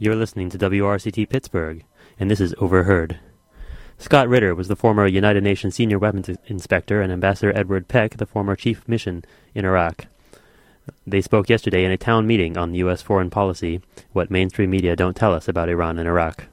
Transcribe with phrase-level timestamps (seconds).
[0.00, 1.82] You're listening to WRCT Pittsburgh,
[2.20, 3.18] and this is Overheard.
[3.98, 8.24] Scott Ritter was the former United Nations Senior Weapons Inspector and Ambassador Edward Peck, the
[8.24, 9.24] former Chief Mission
[9.56, 10.06] in Iraq.
[11.04, 13.02] They spoke yesterday in a town meeting on U.S.
[13.02, 13.80] foreign policy,
[14.12, 16.44] what mainstream media don't tell us about Iran and Iraq.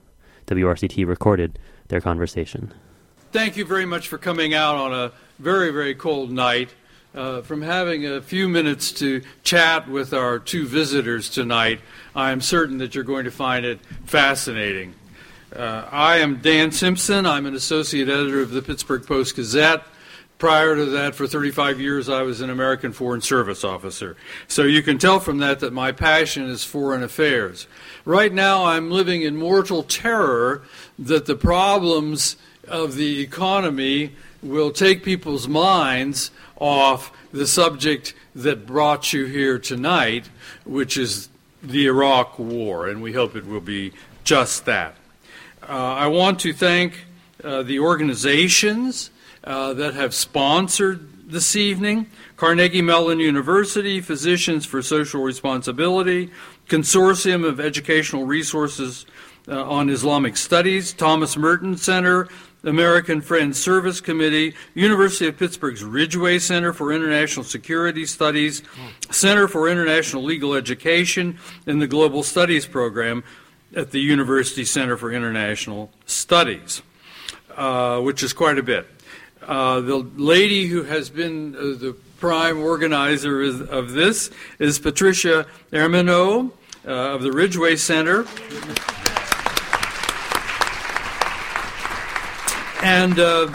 [0.48, 1.59] WRCT recorded
[1.89, 2.73] their conversation.
[3.32, 6.71] Thank you very much for coming out on a very, very cold night.
[7.16, 11.80] Uh, from having a few minutes to chat with our two visitors tonight,
[12.13, 14.94] I am certain that you're going to find it fascinating.
[15.55, 17.25] Uh, I am Dan Simpson.
[17.25, 19.84] I'm an associate editor of the Pittsburgh Post Gazette.
[20.39, 24.17] Prior to that, for 35 years, I was an American Foreign Service officer.
[24.50, 27.66] So you can tell from that that my passion is foreign affairs.
[28.03, 30.63] Right now, I'm living in mortal terror
[31.00, 32.36] that the problems
[32.67, 34.11] of the economy
[34.45, 40.30] will take people's minds off the subject that brought you here tonight,
[40.66, 41.30] which is
[41.63, 43.91] the Iraq War, and we hope it will be
[44.23, 44.95] just that.
[45.67, 47.06] Uh, I want to thank
[47.44, 49.09] uh, the organizations
[49.44, 56.30] uh, that have sponsored this evening Carnegie Mellon University, Physicians for Social Responsibility,
[56.67, 59.06] Consortium of Educational Resources
[59.47, 62.28] uh, on Islamic Studies, Thomas Merton Center,
[62.66, 68.63] American Friends Service Committee, University of Pittsburgh's Ridgway Center for International Security Studies,
[69.11, 73.23] Center for International Legal Education, and the Global Studies Program
[73.75, 76.81] at the University Center for International Studies,
[77.55, 78.88] uh, which is quite a bit.
[79.41, 85.45] Uh, the lady who has been uh, the prime organizer is, of this is Patricia
[85.72, 86.52] Ermineau
[86.88, 88.25] uh, of the Ridgway Center.
[92.86, 93.52] And uh,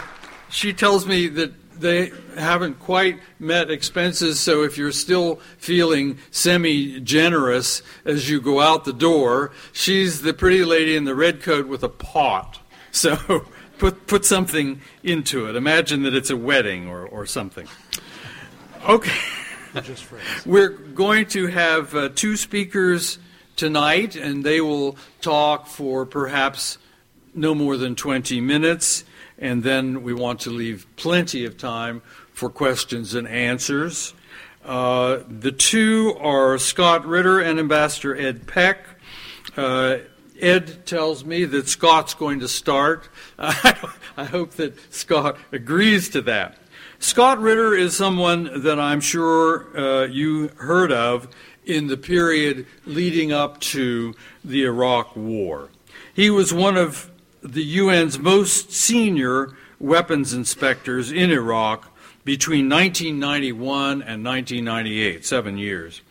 [0.48, 6.98] she tells me that they haven't quite met expenses, so if you're still feeling semi
[6.98, 11.69] generous as you go out the door, she's the pretty lady in the red coat
[11.69, 12.58] with a pot.
[12.92, 13.47] So
[13.78, 15.55] put, put something into it.
[15.55, 17.68] Imagine that it's a wedding or, or something.
[18.85, 19.17] Okay.
[20.45, 23.20] We're going to have uh, two speakers
[23.55, 26.79] tonight, and they will talk for perhaps
[27.33, 29.05] no more than 20 minutes
[29.40, 32.02] and then we want to leave plenty of time
[32.33, 34.14] for questions and answers.
[34.64, 38.84] Uh, the two are Scott Ritter and Ambassador Ed Peck.
[39.56, 39.98] Uh,
[40.39, 43.08] Ed tells me that Scott's going to start.
[43.39, 46.58] I hope that Scott agrees to that.
[46.98, 51.29] Scott Ritter is someone that I'm sure uh, you heard of
[51.64, 54.14] in the period leading up to
[54.45, 55.70] the Iraq War.
[56.12, 57.10] He was one of
[57.42, 66.02] the UN's most senior weapons inspectors in Iraq between 1991 and 1998, seven years,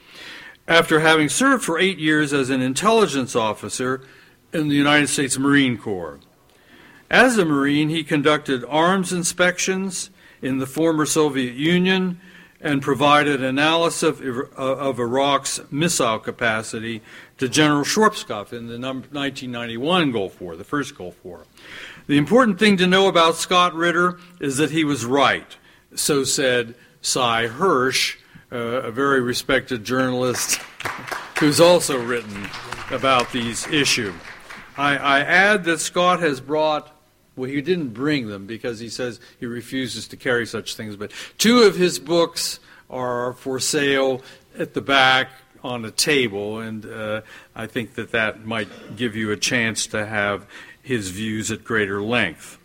[0.68, 4.01] after having served for eight years as an intelligence officer
[4.51, 6.19] in the United States Marine Corps.
[7.09, 10.09] As a Marine, he conducted arms inspections
[10.41, 12.19] in the former Soviet Union
[12.62, 14.22] and provided analysis of,
[14.53, 17.01] of Iraq's missile capacity
[17.39, 21.45] to General Schwarzkopf in the 1991 Gulf War, the first Gulf War.
[22.07, 25.57] The important thing to know about Scott Ritter is that he was right.
[25.95, 28.17] So said Sy Hersh,
[28.51, 30.55] uh, a very respected journalist
[31.39, 32.47] who's also written
[32.91, 34.13] about these issues.
[34.77, 36.95] I, I add that Scott has brought
[37.35, 41.13] well, he didn't bring them because he says he refuses to carry such things, but
[41.38, 44.21] two of his books are for sale
[44.57, 45.29] at the back
[45.64, 47.22] on a table, and uh,
[47.56, 50.46] I think that that might give you a chance to have
[50.81, 52.58] his views at greater length.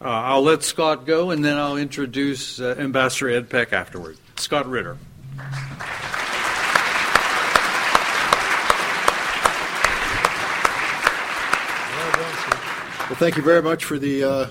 [0.00, 4.18] Uh, I'll let Scott go, and then I'll introduce uh, Ambassador Ed Peck afterward.
[4.36, 4.98] Scott Ritter.
[13.08, 14.46] Well, thank you very much for the uh,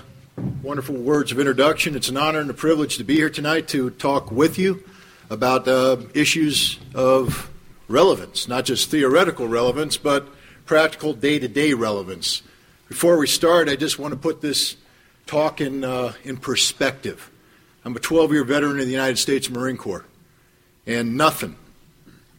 [0.62, 1.96] wonderful words of introduction.
[1.96, 4.84] It's an honor and a privilege to be here tonight to talk with you
[5.30, 7.50] about uh, issues of
[7.92, 10.28] relevance, not just theoretical relevance, but
[10.64, 12.42] practical day to day relevance.
[12.88, 14.76] Before we start, I just want to put this
[15.26, 17.30] talk in, uh, in perspective.
[17.84, 20.04] I'm a 12 year veteran of the United States Marine Corps,
[20.86, 21.56] and nothing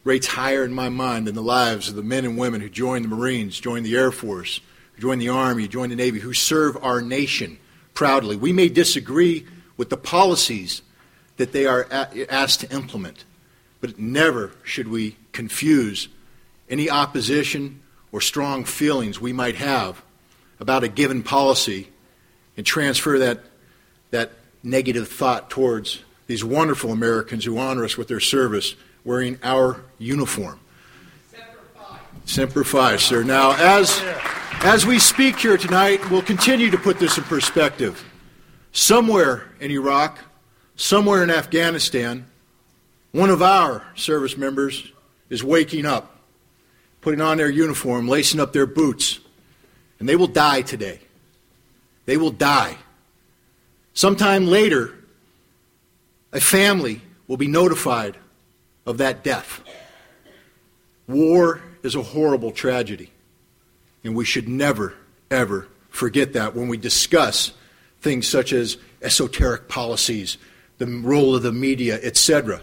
[0.02, 3.02] rates higher in my mind than the lives of the men and women who join
[3.02, 4.60] the Marines, join the Air Force,
[4.98, 7.58] join the Army, join the Navy, who serve our nation
[7.94, 8.36] proudly.
[8.36, 9.46] We may disagree
[9.76, 10.82] with the policies
[11.36, 11.86] that they are
[12.28, 13.24] asked to implement,
[13.80, 16.08] but never should we confuse
[16.70, 17.82] any opposition
[18.12, 20.02] or strong feelings we might have
[20.60, 21.88] about a given policy
[22.56, 23.40] and transfer that,
[24.10, 24.30] that
[24.62, 30.58] negative thought towards these wonderful Americans who honor us with their service wearing our uniform.
[32.24, 33.22] Semper Fi, sir.
[33.22, 34.00] Now, as,
[34.60, 38.02] as we speak here tonight, we'll continue to put this in perspective.
[38.72, 40.18] Somewhere in Iraq,
[40.76, 42.24] somewhere in Afghanistan,
[43.12, 44.90] one of our service members
[45.30, 46.16] is waking up,
[47.00, 49.20] putting on their uniform, lacing up their boots,
[49.98, 51.00] and they will die today.
[52.06, 52.76] They will die.
[53.94, 54.92] Sometime later,
[56.32, 58.16] a family will be notified
[58.86, 59.62] of that death.
[61.06, 63.10] War is a horrible tragedy,
[64.02, 64.94] and we should never,
[65.30, 67.52] ever forget that when we discuss
[68.00, 70.36] things such as esoteric policies,
[70.78, 72.60] the role of the media, etc.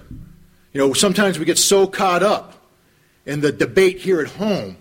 [0.74, 2.54] You know, sometimes we get so caught up
[3.26, 4.78] in the debate here at home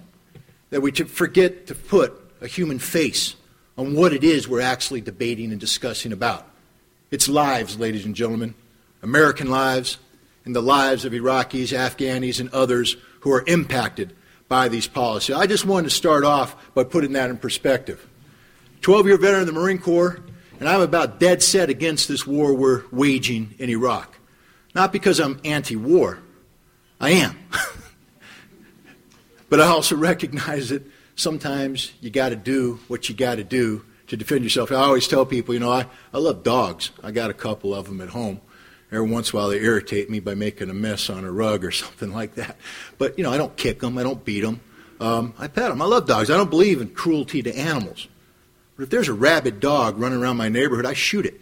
[0.70, 3.34] that we forget to put a human face
[3.76, 6.46] on what it is we're actually debating and discussing about.
[7.10, 8.54] It's lives, ladies and gentlemen,
[9.02, 9.98] American lives,
[10.44, 14.14] and the lives of Iraqis, Afghanis, and others who are impacted
[14.48, 15.34] by these policies.
[15.34, 18.06] I just wanted to start off by putting that in perspective.
[18.82, 20.20] 12 year veteran of the Marine Corps,
[20.60, 24.19] and I'm about dead set against this war we're waging in Iraq.
[24.74, 26.18] Not because I'm anti war,
[27.00, 27.36] I am.
[29.48, 30.84] but I also recognize that
[31.16, 34.72] sometimes you got to do what you got to do to defend yourself.
[34.72, 36.90] I always tell people, you know, I, I love dogs.
[37.02, 38.40] I got a couple of them at home.
[38.92, 41.64] Every once in a while, they irritate me by making a mess on a rug
[41.64, 42.56] or something like that.
[42.98, 44.60] But, you know, I don't kick them, I don't beat them.
[45.00, 45.80] Um, I pet them.
[45.80, 46.30] I love dogs.
[46.30, 48.06] I don't believe in cruelty to animals.
[48.76, 51.40] But if there's a rabid dog running around my neighborhood, I shoot it.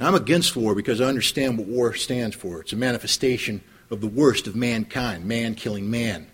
[0.00, 2.62] Now, I'm against war because I understand what war stands for.
[2.62, 3.60] It's a manifestation
[3.90, 6.26] of the worst of mankind man killing man,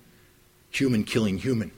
[0.70, 1.72] human killing human.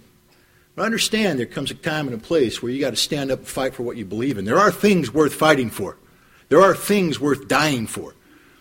[0.77, 3.31] But I understand there comes a time and a place where you got to stand
[3.31, 4.45] up and fight for what you believe in.
[4.45, 5.97] There are things worth fighting for.
[6.51, 8.15] There are things worth dying for.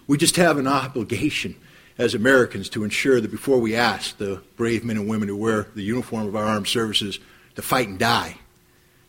[0.08, 1.58] We just have an obligation
[1.98, 5.68] as Americans to ensure that before we ask the brave men and women who wear
[5.76, 7.20] the uniform of our armed services
[7.56, 8.38] to fight and die,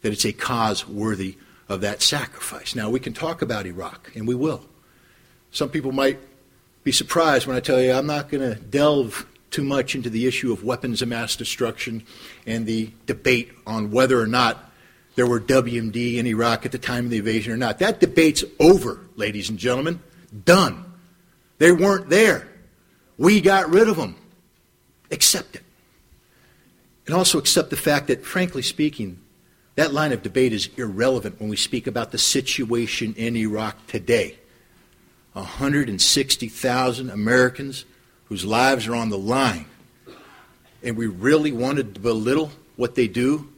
[0.02, 1.36] that it's a cause worthy
[1.68, 2.74] of that sacrifice.
[2.74, 4.64] Now, we can talk about Iraq, and we will.
[5.50, 6.18] Some people might
[6.84, 10.26] be surprised when I tell you I'm not going to delve too much into the
[10.26, 12.04] issue of weapons of mass destruction
[12.46, 14.70] and the debate on whether or not
[15.14, 17.78] there were WMD in Iraq at the time of the invasion or not.
[17.78, 20.00] That debate's over, ladies and gentlemen.
[20.44, 20.84] Done.
[21.58, 22.46] They weren't there.
[23.16, 24.16] We got rid of them.
[25.10, 25.64] Accept it.
[27.06, 29.18] And also accept the fact that, frankly speaking,
[29.78, 34.36] that line of debate is irrelevant when we speak about the situation in Iraq today.
[35.34, 37.84] 160,000 Americans
[38.24, 39.66] whose lives are on the line,
[40.82, 43.48] and we really wanted to belittle what they do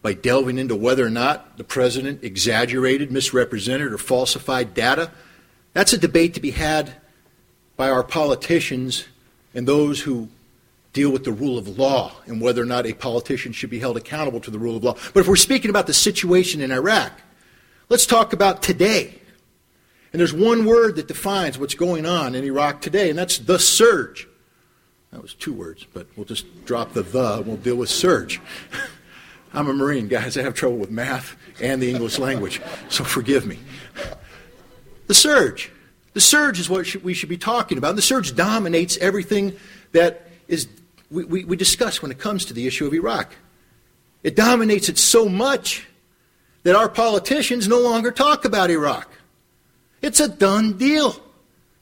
[0.00, 5.10] by delving into whether or not the president exaggerated, misrepresented, or falsified data,
[5.74, 6.94] that's a debate to be had
[7.76, 9.04] by our politicians
[9.52, 10.30] and those who
[10.92, 13.96] deal with the rule of law and whether or not a politician should be held
[13.96, 14.96] accountable to the rule of law.
[15.14, 17.12] But if we're speaking about the situation in Iraq,
[17.88, 19.20] let's talk about today.
[20.12, 23.58] And there's one word that defines what's going on in Iraq today, and that's the
[23.58, 24.26] surge.
[25.12, 28.40] That was two words, but we'll just drop the the and we'll deal with surge.
[29.52, 30.36] I'm a Marine, guys.
[30.36, 33.58] I have trouble with math and the English language, so forgive me.
[35.08, 35.72] The surge.
[36.12, 37.96] The surge is what we should be talking about.
[37.96, 39.56] The surge dominates everything
[39.92, 40.68] that is
[41.10, 43.34] we, we, we discuss when it comes to the issue of Iraq.
[44.22, 45.86] It dominates it so much
[46.62, 49.10] that our politicians no longer talk about Iraq.
[50.02, 51.16] It's a done deal.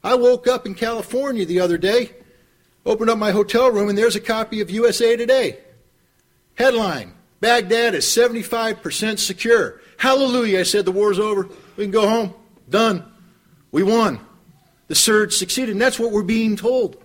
[0.03, 2.12] I woke up in California the other day,
[2.87, 5.59] opened up my hotel room, and there's a copy of USA Today.
[6.55, 9.81] Headline Baghdad is 75% secure.
[9.97, 10.61] Hallelujah.
[10.61, 11.49] I said, the war's over.
[11.76, 12.35] We can go home.
[12.69, 13.05] Done.
[13.71, 14.21] We won.
[14.88, 15.73] The surge succeeded.
[15.73, 17.03] And that's what we're being told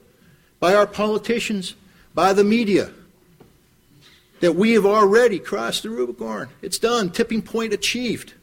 [0.60, 1.76] by our politicians,
[2.14, 2.92] by the media,
[4.42, 6.50] that we have already crossed the Rubicon.
[6.62, 7.12] It's done.
[7.12, 8.34] Tipping point achieved.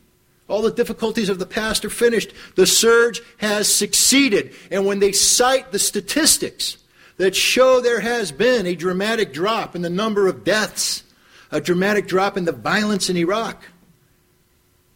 [0.48, 2.32] All the difficulties of the past are finished.
[2.56, 4.54] The surge has succeeded.
[4.70, 6.78] And when they cite the statistics
[7.18, 11.04] that show there has been a dramatic drop in the number of deaths,
[11.52, 13.62] a dramatic drop in the violence in Iraq,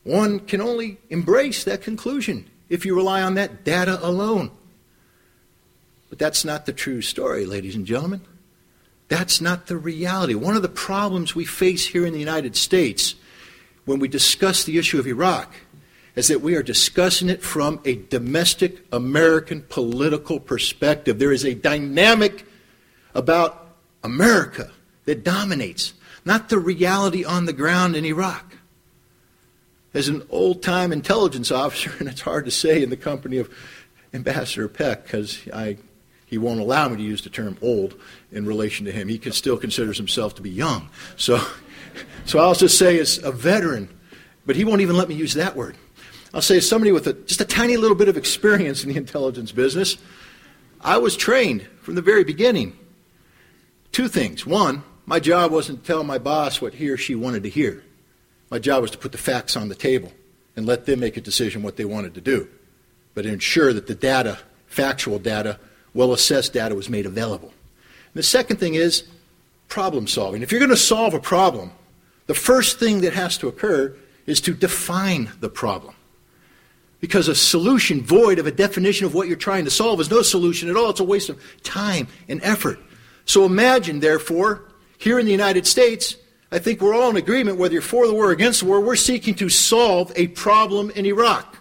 [0.05, 4.51] one can only embrace that conclusion if you rely on that data alone.
[6.09, 8.23] But that's not the true story, ladies and gentlemen.
[9.09, 10.35] That's not the reality.
[10.35, 13.15] One of the problems we face here in the United States
[13.85, 15.53] when we discuss the issue of Iraq
[16.17, 21.19] is that we are discussing it from a domestic American political perspective.
[21.19, 22.47] There is a dynamic
[23.15, 24.71] about America
[25.05, 25.93] that dominates,
[26.25, 28.57] not the reality on the ground in Iraq.
[29.93, 33.53] As an old time intelligence officer, and it's hard to say in the company of
[34.13, 35.47] Ambassador Peck because
[36.35, 37.95] he won't allow me to use the term old
[38.33, 39.07] in relation to him.
[39.07, 40.89] He still considers himself to be young.
[41.17, 41.41] So,
[42.25, 43.89] so I'll just say as a veteran,
[44.45, 45.77] but he won't even let me use that word.
[46.35, 48.97] I'll say as somebody with a, just a tiny little bit of experience in the
[48.97, 49.97] intelligence business,
[50.81, 52.77] I was trained from the very beginning.
[53.93, 54.45] Two things.
[54.45, 57.85] One, my job wasn't to tell my boss what he or she wanted to hear.
[58.51, 60.11] My job was to put the facts on the table
[60.57, 62.49] and let them make a decision what they wanted to do,
[63.15, 65.61] but ensure that the data, factual data,
[65.95, 67.49] well assessed data was made available.
[67.49, 69.05] And the second thing is
[69.69, 70.43] problem solving.
[70.43, 71.73] If you're going to solve a problem,
[72.27, 73.97] the first thing that has to occur
[74.27, 75.95] is to define the problem.
[77.01, 80.23] Because a solution void of a definition of what you're trying to solve is no
[80.23, 80.91] solution at all.
[80.91, 82.79] It's a waste of time and effort.
[83.27, 84.63] So imagine, therefore,
[84.97, 86.17] here in the United States,
[86.51, 88.81] I think we're all in agreement, whether you're for the war or against the war,
[88.81, 91.59] we're seeking to solve a problem in Iraq.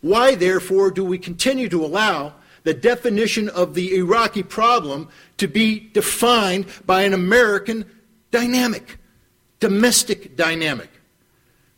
[0.00, 5.80] Why, therefore, do we continue to allow the definition of the Iraqi problem to be
[5.92, 7.84] defined by an American
[8.30, 8.98] dynamic,
[9.58, 10.90] domestic dynamic.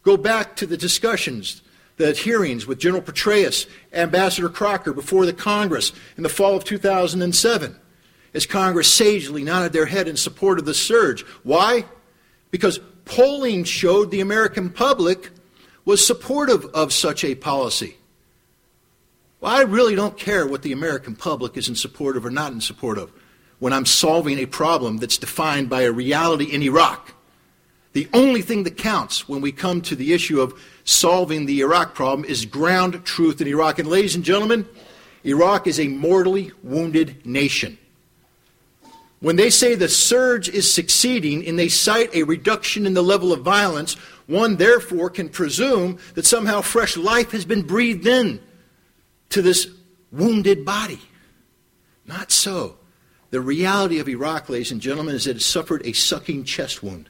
[0.02, 1.62] Go back to the discussions,
[1.96, 7.76] the hearings with General Petraeus, Ambassador Crocker before the Congress in the fall of 2007,
[8.34, 11.22] as Congress sagely nodded their head in support of the surge.
[11.42, 11.84] Why?
[12.50, 15.30] Because polling showed the American public
[15.84, 17.96] was supportive of such a policy.
[19.42, 22.52] Well, I really don't care what the American public is in support of or not
[22.52, 23.10] in support of
[23.58, 27.12] when I'm solving a problem that's defined by a reality in Iraq.
[27.92, 31.92] The only thing that counts when we come to the issue of solving the Iraq
[31.92, 33.80] problem is ground truth in Iraq.
[33.80, 34.64] And, ladies and gentlemen,
[35.24, 37.78] Iraq is a mortally wounded nation.
[39.18, 43.32] When they say the surge is succeeding and they cite a reduction in the level
[43.32, 43.94] of violence,
[44.28, 48.40] one therefore can presume that somehow fresh life has been breathed in
[49.32, 49.68] to this
[50.10, 51.00] wounded body.
[52.06, 52.76] Not so.
[53.30, 57.08] The reality of Iraq, ladies and gentlemen, is that it suffered a sucking chest wound.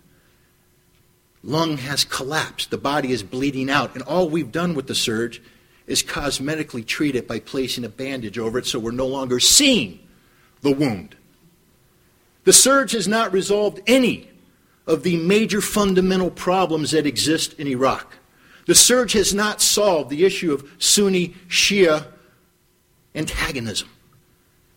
[1.43, 2.71] Lung has collapsed.
[2.71, 3.95] The body is bleeding out.
[3.95, 5.43] And all we've done with the surge
[5.87, 9.99] is cosmetically treat it by placing a bandage over it so we're no longer seeing
[10.61, 11.17] the wound.
[12.45, 14.31] The surge has not resolved any
[14.87, 18.14] of the major fundamental problems that exist in Iraq.
[18.66, 22.07] The surge has not solved the issue of Sunni Shia
[23.14, 23.88] antagonism.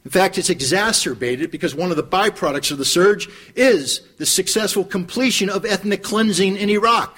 [0.04, 4.84] In fact, it's exacerbated because one of the byproducts of the surge is the successful
[4.84, 7.18] completion of ethnic cleansing in Iraq,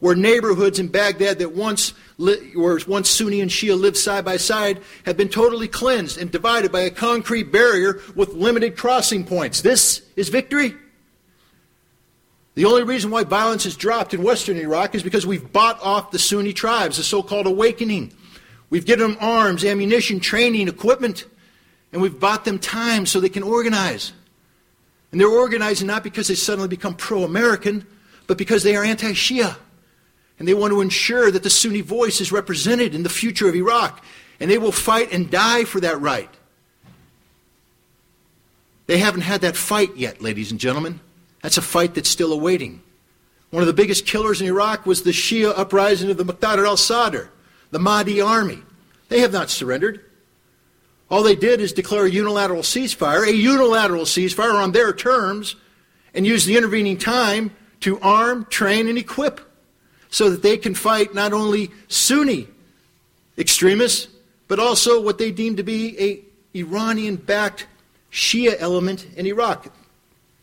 [0.00, 4.80] where neighborhoods in Baghdad that once, li- once Sunni and Shia lived side by side
[5.06, 9.60] have been totally cleansed and divided by a concrete barrier with limited crossing points.
[9.60, 10.74] This is victory.
[12.58, 16.10] The only reason why violence has dropped in western Iraq is because we've bought off
[16.10, 18.12] the Sunni tribes, the so called awakening.
[18.68, 21.24] We've given them arms, ammunition, training, equipment,
[21.92, 24.12] and we've bought them time so they can organize.
[25.12, 27.86] And they're organizing not because they suddenly become pro American,
[28.26, 29.54] but because they are anti Shia.
[30.40, 33.54] And they want to ensure that the Sunni voice is represented in the future of
[33.54, 34.04] Iraq.
[34.40, 36.30] And they will fight and die for that right.
[38.88, 40.98] They haven't had that fight yet, ladies and gentlemen.
[41.42, 42.82] That's a fight that's still awaiting.
[43.50, 46.76] One of the biggest killers in Iraq was the Shia uprising of the Muqtada al
[46.76, 47.30] Sadr
[47.70, 48.62] the Mahdi army.
[49.08, 50.04] They have not surrendered.
[51.10, 55.56] All they did is declare a unilateral ceasefire, a unilateral ceasefire on their terms,
[56.14, 59.40] and use the intervening time to arm, train, and equip
[60.10, 62.48] so that they can fight not only Sunni
[63.36, 64.08] extremists,
[64.48, 67.66] but also what they deem to be a Iranian backed
[68.10, 69.72] Shia element in Iraq,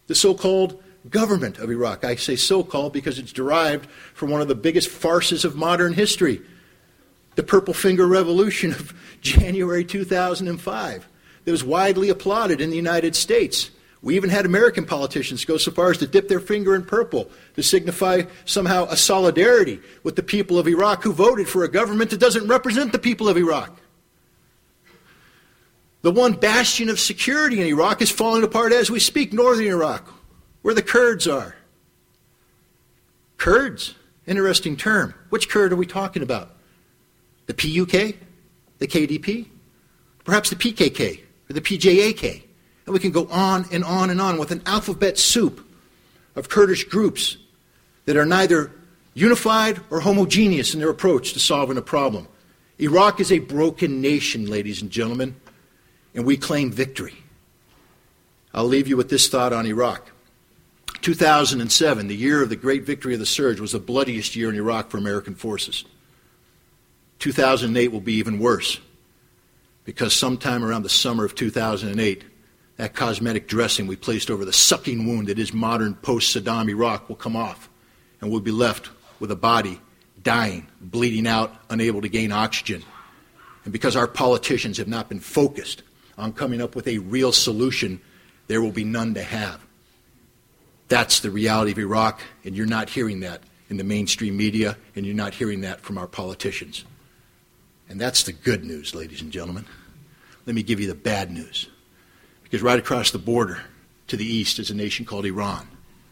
[0.07, 2.03] the so called government of Iraq.
[2.03, 5.93] I say so called because it's derived from one of the biggest farces of modern
[5.93, 6.41] history
[7.35, 11.07] the Purple Finger Revolution of January 2005
[11.43, 13.71] that was widely applauded in the United States.
[14.01, 17.29] We even had American politicians go so far as to dip their finger in purple
[17.55, 22.12] to signify somehow a solidarity with the people of Iraq who voted for a government
[22.12, 23.75] that doesn't represent the people of Iraq.
[26.03, 30.07] The one bastion of security in Iraq is falling apart as we speak, northern Iraq,
[30.65, 31.55] where the Kurds are.
[33.38, 33.93] Kurds?
[34.25, 35.13] Interesting term.
[35.29, 36.55] Which Kurd are we talking about?
[37.45, 38.17] the PUK,
[38.79, 39.45] the KDP,
[40.24, 42.41] perhaps the PKK or the PJAK.
[42.88, 45.63] And we can go on and on and on with an alphabet soup
[46.36, 47.38] of Kurdish groups
[48.05, 48.72] that are neither
[49.13, 52.27] unified or homogeneous in their approach to solving a problem.
[52.79, 55.36] Iraq is a broken nation, ladies and gentlemen,
[56.15, 57.13] and we claim victory.
[58.51, 60.10] I'll leave you with this thought on Iraq.
[61.01, 64.55] 2007, the year of the great victory of the surge, was the bloodiest year in
[64.55, 65.85] Iraq for American forces.
[67.19, 68.79] 2008 will be even worse.
[69.85, 72.23] because sometime around the summer of 2008,
[72.77, 77.07] that cosmetic dressing we placed over the sucking wound that is modern post Saddam Iraq
[77.07, 77.69] will come off,
[78.19, 79.79] and we'll be left with a body
[80.21, 82.83] dying, bleeding out, unable to gain oxygen.
[83.63, 85.83] And because our politicians have not been focused
[86.17, 88.01] on coming up with a real solution,
[88.47, 89.64] there will be none to have.
[90.88, 95.06] That's the reality of Iraq, and you're not hearing that in the mainstream media, and
[95.06, 96.86] you're not hearing that from our politicians.
[97.89, 99.65] And that's the good news, ladies and gentlemen.
[100.46, 101.68] Let me give you the bad news.
[102.44, 103.62] Because right across the border
[104.08, 105.68] to the east is a nation called Iran.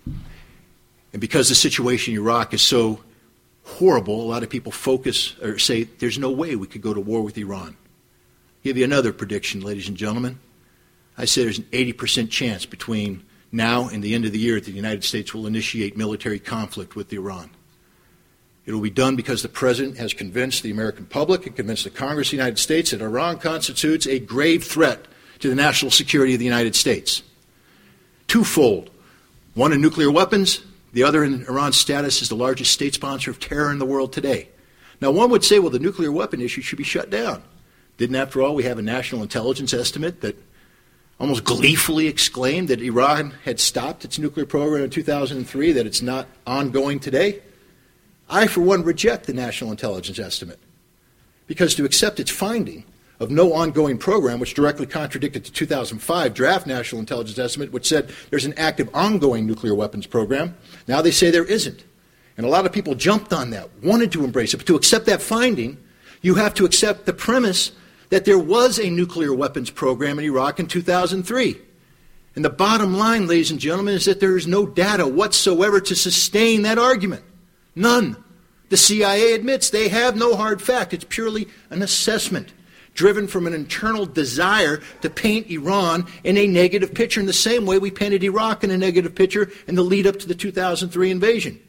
[0.05, 2.99] And because the situation in Iraq is so
[3.63, 6.99] horrible, a lot of people focus or say there's no way we could go to
[6.99, 7.77] war with Iran.
[7.77, 10.39] I'll give you another prediction, ladies and gentlemen.
[11.17, 14.71] I say there's an 80% chance between now and the end of the year the
[14.71, 17.51] United States will initiate military conflict with Iran.
[18.65, 21.89] It will be done because the President has convinced the American public and convinced the
[21.89, 25.05] Congress of the United States that Iran constitutes a grave threat
[25.39, 27.21] to the national security of the United States.
[28.27, 28.89] Twofold
[29.53, 30.61] one in nuclear weapons,
[30.93, 34.13] the other in Iran's status as the largest state sponsor of terror in the world
[34.13, 34.49] today.
[35.01, 37.43] Now, one would say, well, the nuclear weapon issue should be shut down.
[37.97, 40.37] Didn't, after all, we have a national intelligence estimate that
[41.19, 46.27] almost gleefully exclaimed that Iran had stopped its nuclear program in 2003, that it's not
[46.45, 47.41] ongoing today?
[48.29, 50.59] I, for one, reject the national intelligence estimate
[51.47, 52.83] because to accept its finding
[53.19, 58.11] of no ongoing program, which directly contradicted the 2005 draft national intelligence estimate, which said
[58.29, 60.55] there's an active ongoing nuclear weapons program.
[60.87, 61.83] Now they say there isn't.
[62.37, 64.57] And a lot of people jumped on that, wanted to embrace it.
[64.57, 65.77] But to accept that finding,
[66.21, 67.71] you have to accept the premise
[68.13, 71.59] that there was a nuclear weapons program in Iraq in 2003.
[72.35, 75.95] And the bottom line, ladies and gentlemen, is that there is no data whatsoever to
[75.95, 77.23] sustain that argument.
[77.75, 78.23] None.
[78.69, 80.93] The CIA admits they have no hard fact.
[80.93, 82.53] It's purely an assessment
[82.93, 87.65] driven from an internal desire to paint Iran in a negative picture in the same
[87.65, 91.09] way we painted Iraq in a negative picture in the lead up to the 2003
[91.09, 91.59] invasion,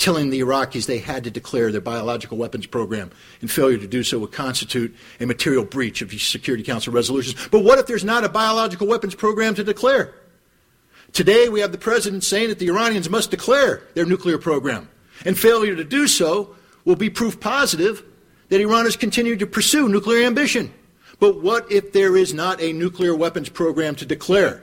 [0.00, 4.02] telling the Iraqis they had to declare their biological weapons program, and failure to do
[4.02, 7.36] so would constitute a material breach of Security Council resolutions.
[7.50, 10.14] But what if there's not a biological weapons program to declare?
[11.12, 14.88] Today we have the president saying that the Iranians must declare their nuclear program,
[15.24, 18.02] and failure to do so will be proof positive
[18.48, 20.72] that Iran has continued to pursue nuclear ambition.
[21.18, 24.62] But what if there is not a nuclear weapons program to declare?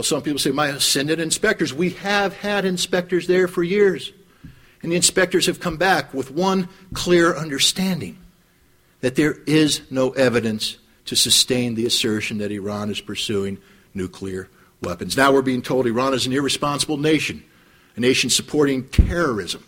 [0.00, 1.74] Well, some people say, my send in inspectors.
[1.74, 4.14] We have had inspectors there for years.
[4.82, 8.16] And the inspectors have come back with one clear understanding
[9.02, 13.58] that there is no evidence to sustain the assertion that Iran is pursuing
[13.92, 14.48] nuclear
[14.82, 15.18] weapons.
[15.18, 17.44] Now we're being told Iran is an irresponsible nation,
[17.94, 19.62] a nation supporting terrorism.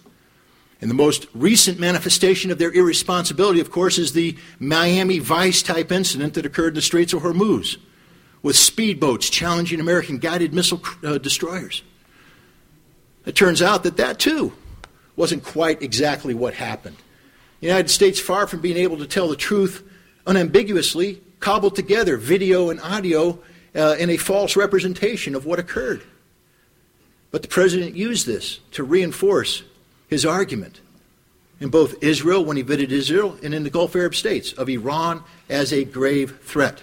[0.80, 5.92] And the most recent manifestation of their irresponsibility, of course, is the Miami Vice type
[5.92, 7.76] incident that occurred in the Straits of Hormuz
[8.42, 11.82] with speedboats challenging American guided missile uh, destroyers.
[13.24, 14.52] It turns out that that, too,
[15.14, 16.96] wasn't quite exactly what happened.
[17.60, 19.88] The United States, far from being able to tell the truth
[20.26, 23.38] unambiguously, cobbled together video and audio
[23.74, 26.02] uh, in a false representation of what occurred.
[27.30, 29.62] But the president used this to reinforce
[30.08, 30.80] his argument
[31.60, 35.22] in both Israel, when he visited Israel, and in the Gulf Arab states of Iran
[35.48, 36.82] as a grave threat.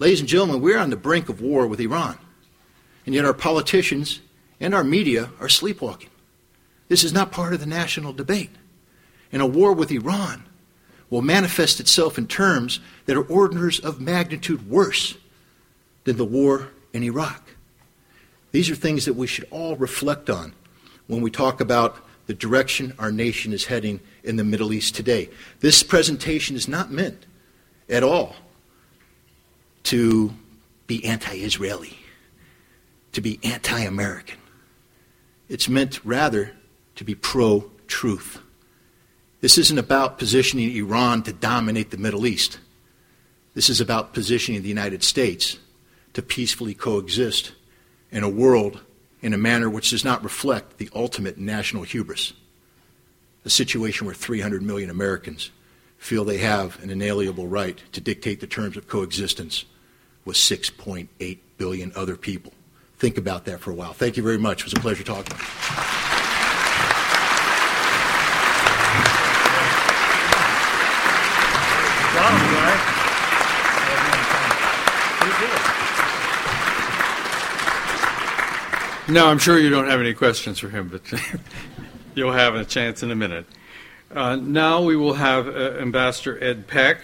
[0.00, 2.16] Ladies and gentlemen, we're on the brink of war with Iran.
[3.04, 4.20] And yet our politicians
[4.58, 6.08] and our media are sleepwalking.
[6.88, 8.48] This is not part of the national debate.
[9.30, 10.44] And a war with Iran
[11.10, 15.18] will manifest itself in terms that are orders of magnitude worse
[16.04, 17.42] than the war in Iraq.
[18.52, 20.54] These are things that we should all reflect on
[21.08, 25.28] when we talk about the direction our nation is heading in the Middle East today.
[25.60, 27.26] This presentation is not meant
[27.86, 28.34] at all
[29.84, 30.34] to
[30.86, 31.96] be anti Israeli,
[33.12, 34.38] to be anti American.
[35.48, 36.52] It's meant rather
[36.96, 38.38] to be pro truth.
[39.40, 42.58] This isn't about positioning Iran to dominate the Middle East.
[43.54, 45.58] This is about positioning the United States
[46.12, 47.52] to peacefully coexist
[48.10, 48.80] in a world
[49.22, 52.32] in a manner which does not reflect the ultimate national hubris.
[53.44, 55.50] A situation where 300 million Americans
[56.00, 59.66] feel they have an inalienable right to dictate the terms of coexistence
[60.24, 62.52] with 6.8 billion other people.
[62.96, 63.92] Think about that for a while.
[63.92, 64.62] Thank you very much.
[64.62, 65.36] It was a pleasure talking.
[79.12, 81.02] No, I'm sure you don't have any questions for him, but
[82.14, 83.44] you'll have a chance in a minute.
[84.12, 86.98] Uh, now we will have uh, Ambassador Ed Peck.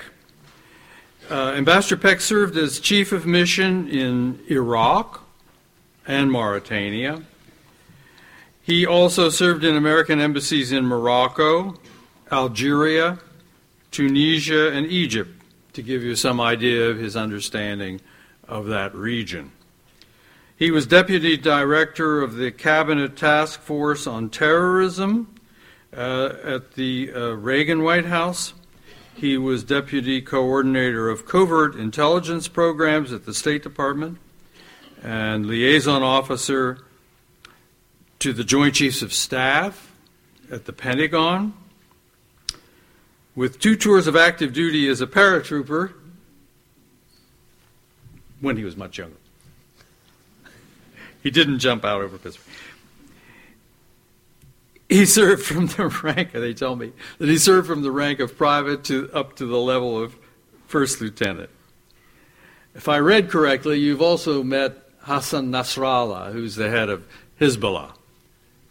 [1.30, 5.22] Uh, Ambassador Peck served as chief of mission in Iraq
[6.04, 7.22] and Mauritania.
[8.60, 11.76] He also served in American embassies in Morocco,
[12.32, 13.20] Algeria,
[13.92, 15.30] Tunisia, and Egypt,
[15.74, 18.00] to give you some idea of his understanding
[18.48, 19.52] of that region.
[20.56, 25.35] He was deputy director of the Cabinet Task Force on Terrorism
[25.96, 28.52] uh, at the uh, Reagan White House.
[29.14, 34.18] He was deputy coordinator of covert intelligence programs at the State Department
[35.02, 36.78] and liaison officer
[38.18, 39.92] to the Joint Chiefs of Staff
[40.50, 41.54] at the Pentagon.
[43.34, 45.92] With two tours of active duty as a paratrooper
[48.40, 49.16] when he was much younger.
[51.22, 52.54] He didn't jump out over Pittsburgh.
[54.88, 58.36] He served from the rank, they tell me, that he served from the rank of
[58.36, 60.16] private to up to the level of
[60.66, 61.50] first lieutenant.
[62.74, 67.06] If I read correctly, you've also met Hassan Nasrallah, who's the head of
[67.40, 67.92] Hezbollah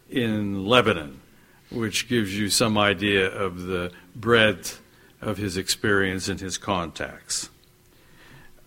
[0.10, 1.20] in Lebanon,
[1.70, 4.82] which gives you some idea of the breadth
[5.22, 7.50] of his experience and his contacts.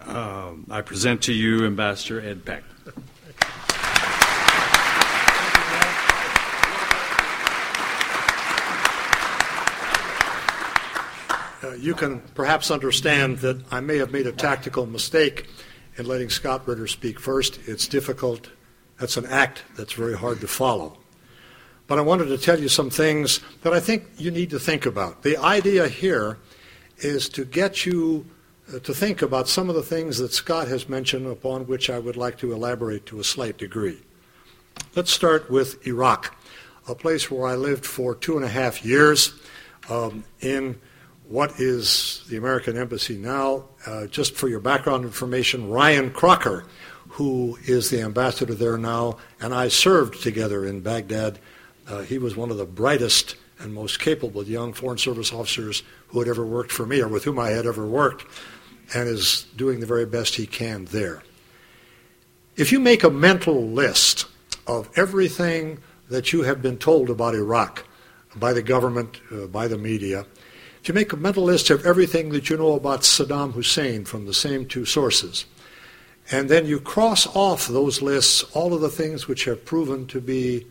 [0.00, 2.64] Um, I present to you Ambassador Ed Peck.
[11.62, 15.48] Uh, you can perhaps understand that I may have made a tactical mistake
[15.96, 17.58] in letting Scott Ritter speak first.
[17.66, 18.48] It's difficult.
[19.00, 20.98] That's an act that's very hard to follow.
[21.88, 24.86] But I wanted to tell you some things that I think you need to think
[24.86, 25.22] about.
[25.22, 26.38] The idea here
[26.98, 28.26] is to get you
[28.72, 31.98] uh, to think about some of the things that Scott has mentioned, upon which I
[31.98, 33.98] would like to elaborate to a slight degree.
[34.94, 36.36] Let's start with Iraq,
[36.86, 39.32] a place where I lived for two and a half years
[39.88, 40.78] um, in
[41.28, 43.64] what is the American Embassy now.
[43.86, 46.64] Uh, just for your background information, Ryan Crocker,
[47.10, 51.38] who is the ambassador there now, and I served together in Baghdad.
[51.86, 56.20] Uh, he was one of the brightest and most capable young Foreign Service officers who
[56.20, 58.24] had ever worked for me or with whom I had ever worked,
[58.94, 61.22] and is doing the very best he can there.
[62.56, 64.26] If you make a mental list
[64.66, 67.84] of everything that you have been told about Iraq
[68.36, 70.24] by the government, uh, by the media,
[70.86, 74.34] you make a mental list of everything that you know about Saddam Hussein from the
[74.34, 75.46] same two sources,
[76.30, 80.20] and then you cross off those lists all of the things which have proven to
[80.20, 80.66] be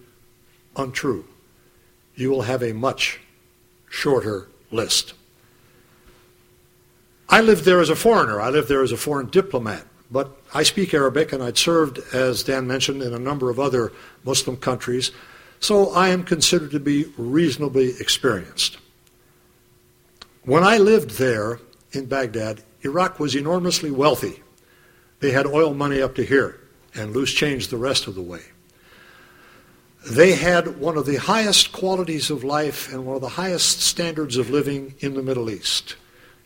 [0.76, 1.26] untrue,
[2.16, 3.20] you will have a much
[3.90, 5.14] shorter list.
[7.30, 8.40] I lived there as a foreigner.
[8.40, 9.84] I lived there as a foreign diplomat.
[10.10, 13.92] But I speak Arabic, and I'd served, as Dan mentioned, in a number of other
[14.24, 15.12] Muslim countries.
[15.60, 18.78] So I am considered to be reasonably experienced.
[20.48, 21.60] When I lived there
[21.92, 24.42] in Baghdad, Iraq was enormously wealthy.
[25.20, 26.58] They had oil money up to here
[26.96, 28.44] and loose change the rest of the way.
[30.10, 34.38] They had one of the highest qualities of life and one of the highest standards
[34.38, 35.98] of living in the Middle East.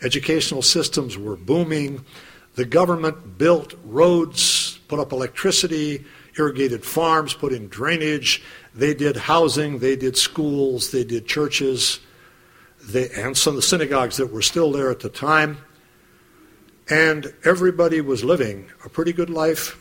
[0.01, 2.03] Educational systems were booming.
[2.55, 6.03] The government built roads, put up electricity,
[6.39, 8.41] irrigated farms, put in drainage.
[8.73, 11.99] They did housing, they did schools, they did churches
[12.83, 15.57] they, and some of the synagogues that were still there at the time.
[16.89, 19.77] And everybody was living a pretty good life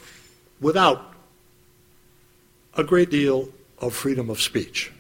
[0.60, 1.14] without
[2.76, 4.92] a great deal of freedom of speech.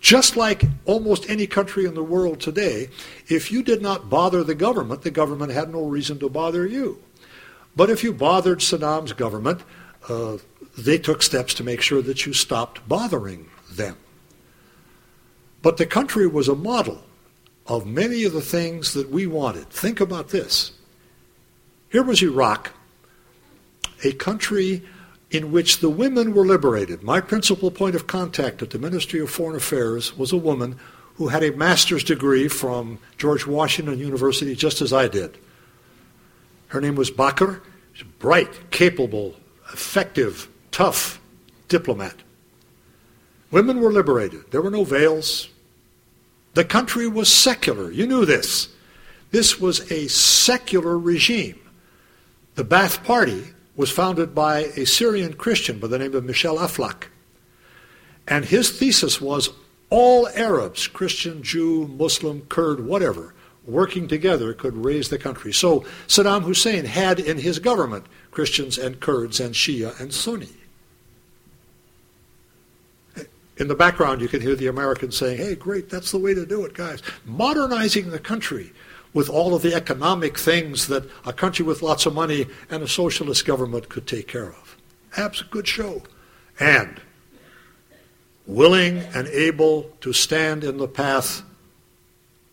[0.00, 2.88] Just like almost any country in the world today,
[3.28, 7.02] if you did not bother the government, the government had no reason to bother you.
[7.76, 9.60] But if you bothered Saddam's government,
[10.08, 10.38] uh,
[10.78, 13.96] they took steps to make sure that you stopped bothering them.
[15.62, 17.02] But the country was a model
[17.66, 19.68] of many of the things that we wanted.
[19.70, 20.72] Think about this.
[21.90, 22.72] Here was Iraq,
[24.04, 24.82] a country
[25.30, 27.02] in which the women were liberated.
[27.02, 30.78] My principal point of contact at the Ministry of Foreign Affairs was a woman
[31.14, 35.36] who had a master's degree from George Washington University, just as I did.
[36.68, 37.60] Her name was Bakr.
[37.92, 39.36] She's a bright, capable,
[39.72, 41.20] effective, tough
[41.68, 42.14] diplomat.
[43.50, 44.50] Women were liberated.
[44.50, 45.48] There were no veils.
[46.54, 47.90] The country was secular.
[47.90, 48.68] You knew this.
[49.30, 51.58] This was a secular regime.
[52.54, 53.44] The Ba'ath Party
[53.76, 57.04] was founded by a Syrian Christian by the name of Michel Aflaq.
[58.26, 59.50] And his thesis was
[59.88, 63.34] all Arabs, Christian, Jew, Muslim, Kurd, whatever,
[63.64, 65.52] working together could raise the country.
[65.52, 70.48] So Saddam Hussein had in his government Christians and Kurds and Shia and Sunni.
[73.60, 76.46] In the background, you can hear the Americans saying, hey, great, that's the way to
[76.46, 77.02] do it, guys.
[77.26, 78.72] Modernizing the country
[79.12, 82.88] with all of the economic things that a country with lots of money and a
[82.88, 84.78] socialist government could take care of.
[85.14, 86.02] Abs a good show.
[86.58, 87.02] And
[88.46, 91.42] willing and able to stand in the path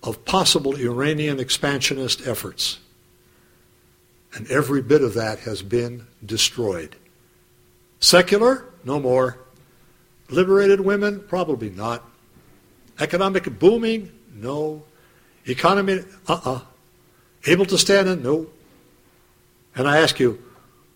[0.04, 2.80] of possible Iranian expansionist efforts.
[4.34, 6.98] And every bit of that has been destroyed.
[8.02, 8.66] Secular?
[8.84, 9.40] No more.
[10.30, 11.24] Liberated women?
[11.28, 12.04] Probably not.
[13.00, 14.12] Economic booming?
[14.34, 14.84] No.
[15.46, 16.04] Economy?
[16.28, 16.62] Uh-uh.
[17.46, 18.24] Able to stand in?
[18.24, 18.48] No.
[19.76, 20.44] And I ask you,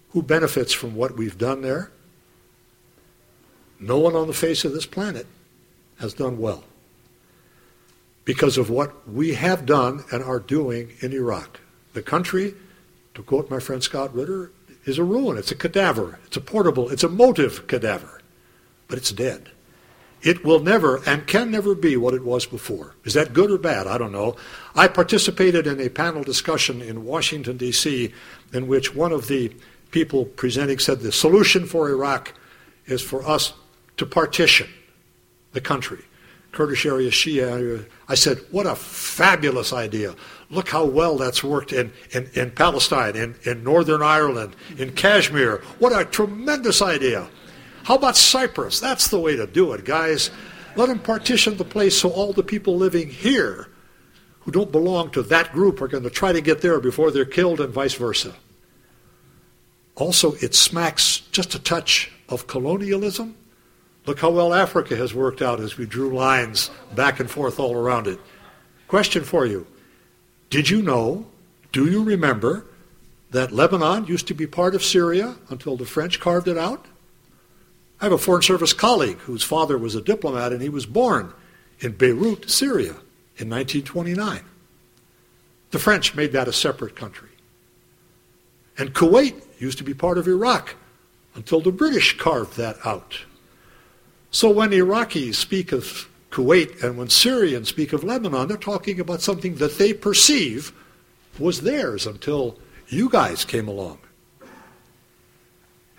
[0.10, 1.91] who benefits from what we've done there?
[3.80, 5.26] No one on the face of this planet
[6.00, 6.63] has done well
[8.26, 11.60] because of what we have done and are doing in Iraq.
[11.94, 12.54] The country,
[13.15, 14.52] to quote my friend Scott Ritter,
[14.86, 15.38] is a ruin.
[15.38, 16.20] It's a cadaver.
[16.26, 18.20] It's a portable, it's a motive cadaver.
[18.91, 19.49] But it's dead.
[20.21, 22.93] It will never and can never be what it was before.
[23.06, 23.88] Is that good or bad?
[23.88, 24.36] I don't know.
[24.75, 28.13] I participated in a panel discussion in Washington, D.C.,
[28.51, 29.56] in which one of the
[29.91, 32.34] people presenting said the solution for Iraq
[32.86, 33.54] is for us
[33.95, 34.67] to partition
[35.54, 36.04] the country.
[36.51, 37.86] Kurdish area, Shia area.
[38.10, 40.15] I said, what a fabulous idea.
[40.49, 45.63] Look how well that's worked in, in, in Palestine, in, in Northern Ireland, in Kashmir.
[45.80, 47.30] What a tremendous idea.
[47.91, 48.80] How about Cyprus?
[48.80, 50.32] That's the way to do it, guys.
[50.77, 53.67] Let them partition the place so all the people living here
[54.39, 57.25] who don't belong to that group are going to try to get there before they're
[57.25, 58.34] killed and vice versa.
[59.95, 63.36] Also, it smacks just a touch of colonialism.
[64.06, 67.75] Look how well Africa has worked out as we drew lines back and forth all
[67.75, 68.21] around it.
[68.88, 69.67] Question for you
[70.49, 71.25] Did you know,
[71.73, 72.67] do you remember,
[73.32, 76.86] that Lebanon used to be part of Syria until the French carved it out?
[78.01, 81.33] I have a Foreign Service colleague whose father was a diplomat and he was born
[81.79, 82.95] in Beirut, Syria
[83.37, 84.41] in 1929.
[85.69, 87.29] The French made that a separate country.
[88.75, 90.75] And Kuwait used to be part of Iraq
[91.35, 93.19] until the British carved that out.
[94.31, 99.21] So when Iraqis speak of Kuwait and when Syrians speak of Lebanon, they're talking about
[99.21, 100.71] something that they perceive
[101.37, 103.99] was theirs until you guys came along.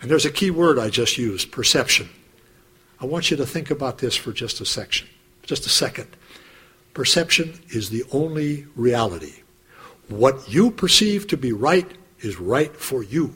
[0.03, 2.11] And there's a key word I just used, perception.
[3.01, 5.09] I want you to think about this for just a section,
[5.45, 6.09] just a second.
[6.93, 9.43] Perception is the only reality.
[10.09, 11.89] What you perceive to be right
[12.21, 13.35] is right for you.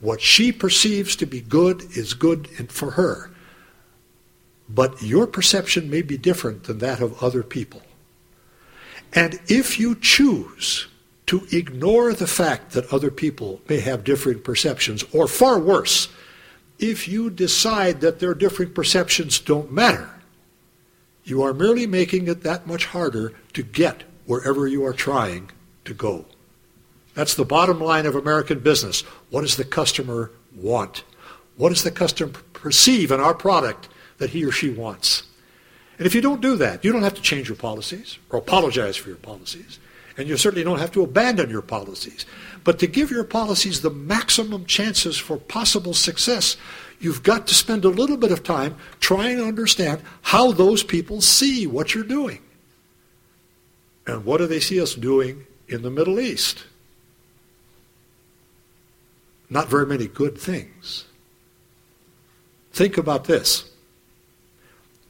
[0.00, 3.30] What she perceives to be good is good for her.
[4.68, 7.82] But your perception may be different than that of other people.
[9.12, 10.86] And if you choose
[11.26, 16.08] to ignore the fact that other people may have different perceptions, or far worse,
[16.78, 20.10] if you decide that their different perceptions don't matter,
[21.24, 25.50] you are merely making it that much harder to get wherever you are trying
[25.84, 26.24] to go.
[27.14, 29.02] That's the bottom line of American business.
[29.30, 31.04] What does the customer want?
[31.56, 35.24] What does the customer perceive in our product that he or she wants?
[35.98, 38.96] And if you don't do that, you don't have to change your policies or apologize
[38.96, 39.78] for your policies.
[40.16, 42.26] And you certainly don't have to abandon your policies.
[42.64, 46.56] But to give your policies the maximum chances for possible success,
[47.00, 51.20] you've got to spend a little bit of time trying to understand how those people
[51.20, 52.40] see what you're doing.
[54.06, 56.64] And what do they see us doing in the Middle East?
[59.48, 61.04] Not very many good things.
[62.72, 63.70] Think about this.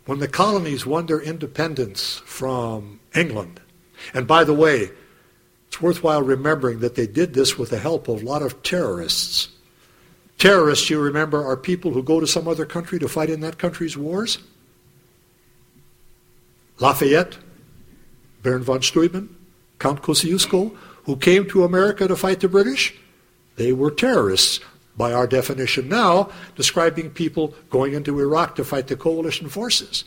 [0.04, 3.60] When the colonies won their independence from England,
[4.14, 4.90] and by the way,
[5.68, 9.48] it's worthwhile remembering that they did this with the help of a lot of terrorists.
[10.38, 13.58] Terrorists, you remember, are people who go to some other country to fight in that
[13.58, 14.38] country's wars.
[16.78, 17.38] Lafayette,
[18.42, 19.34] Baron von Steuben,
[19.78, 22.94] Count Kosciuszko, who came to America to fight the British,
[23.56, 24.60] they were terrorists
[24.96, 30.04] by our definition now, describing people going into Iraq to fight the coalition forces.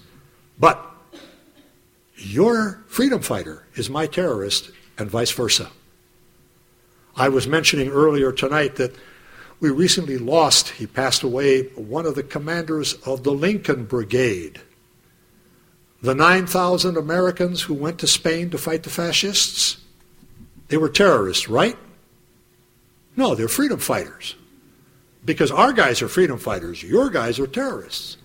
[0.60, 0.95] But
[2.17, 5.69] your freedom fighter is my terrorist, and vice versa.
[7.15, 8.95] I was mentioning earlier tonight that
[9.60, 14.62] we recently lost, he passed away, one of the commanders of the Lincoln Brigade.
[16.01, 19.78] The 9,000 Americans who went to Spain to fight the fascists,
[20.67, 21.78] they were terrorists, right?
[23.15, 24.36] No, they're freedom fighters.
[25.23, 28.17] Because our guys are freedom fighters, your guys are terrorists.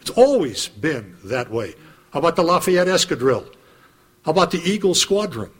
[0.00, 1.74] It's always been that way.
[2.12, 3.46] How about the Lafayette Escadrille?
[4.24, 5.50] How about the Eagle Squadron?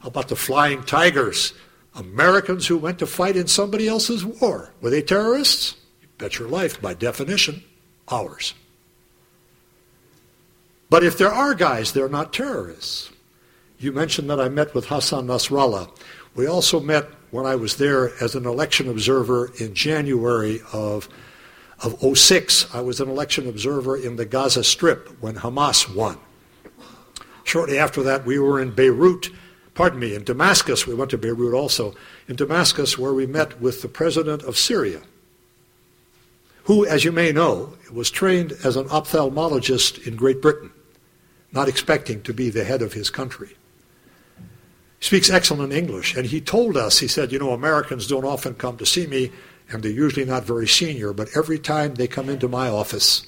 [0.00, 1.54] How about the Flying Tigers?
[1.94, 4.72] Americans who went to fight in somebody else's war.
[4.80, 5.76] Were they terrorists?
[6.02, 7.62] You bet your life, by definition,
[8.08, 8.54] ours.
[10.90, 13.10] But if there are guys, they're not terrorists.
[13.78, 15.90] You mentioned that I met with Hassan Nasrallah.
[16.34, 21.08] We also met when I was there as an election observer in January of,
[21.82, 22.74] of 06.
[22.74, 26.18] I was an election observer in the Gaza Strip when Hamas won.
[27.44, 29.30] Shortly after that, we were in Beirut,
[29.74, 30.86] pardon me, in Damascus.
[30.86, 31.94] We went to Beirut also.
[32.26, 35.02] In Damascus, where we met with the president of Syria,
[36.64, 40.72] who, as you may know, was trained as an ophthalmologist in Great Britain,
[41.52, 43.56] not expecting to be the head of his country.
[44.98, 48.54] He speaks excellent English, and he told us, he said, you know, Americans don't often
[48.54, 49.30] come to see me,
[49.70, 53.26] and they're usually not very senior, but every time they come into my office,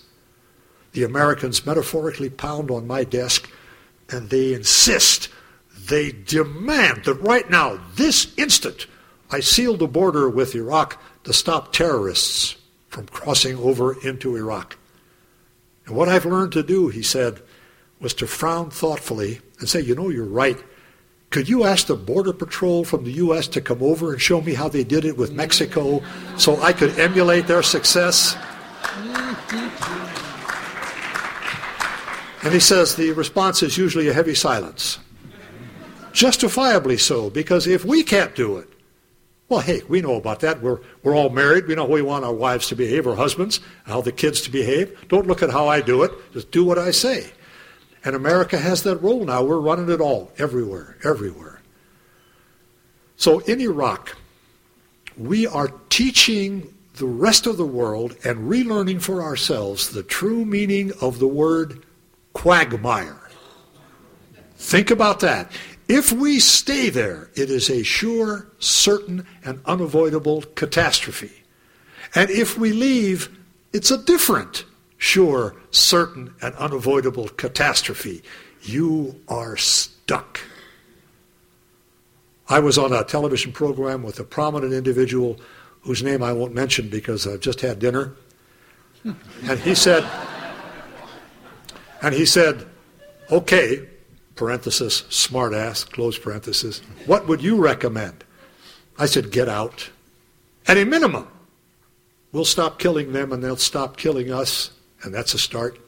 [0.93, 3.51] the Americans metaphorically pound on my desk
[4.11, 5.29] and they insist,
[5.89, 8.87] they demand that right now, this instant,
[9.31, 12.57] I seal the border with Iraq to stop terrorists
[12.89, 14.79] from crossing over into Iraq.
[15.87, 17.43] And what I've learned to do, he said,
[18.01, 20.59] was to frown thoughtfully and say, you know, you're right.
[21.31, 23.49] Could you ask the Border Patrol from the U.S.
[23.49, 26.03] to come over and show me how they did it with Mexico
[26.39, 28.37] so I could emulate their success?
[32.43, 34.99] And he says the response is usually a heavy silence.
[36.13, 38.69] Justifiably so, because if we can't do it,
[39.49, 40.61] well, hey, we know about that.
[40.61, 41.67] We're, we're all married.
[41.67, 44.51] We know how we want our wives to behave, our husbands, how the kids to
[44.51, 44.97] behave.
[45.09, 46.13] Don't look at how I do it.
[46.33, 47.31] Just do what I say.
[48.07, 49.43] And America has that role now.
[49.43, 51.61] We're running it all, everywhere, everywhere.
[53.17, 54.17] So in Iraq,
[55.17, 60.93] we are teaching the rest of the world and relearning for ourselves the true meaning
[61.01, 61.85] of the word
[62.33, 63.29] quagmire.
[64.55, 65.51] Think about that.
[65.89, 71.43] If we stay there, it is a sure, certain, and unavoidable catastrophe.
[72.15, 73.37] And if we leave,
[73.73, 74.65] it's a different,
[74.99, 78.23] sure, certain, and unavoidable catastrophe.
[78.63, 80.41] You are stuck.
[82.49, 85.41] I was on a television program with a prominent individual
[85.83, 88.13] whose name I won't mention because I've just had dinner.
[89.05, 90.05] And he said,
[92.03, 92.67] and he said,
[93.31, 93.89] okay,
[94.35, 98.25] parenthesis, smartass, close parenthesis, what would you recommend?
[98.99, 99.91] I said, get out.
[100.67, 101.29] At a minimum,
[102.33, 104.71] we'll stop killing them and they'll stop killing us,
[105.07, 105.79] and that's a start.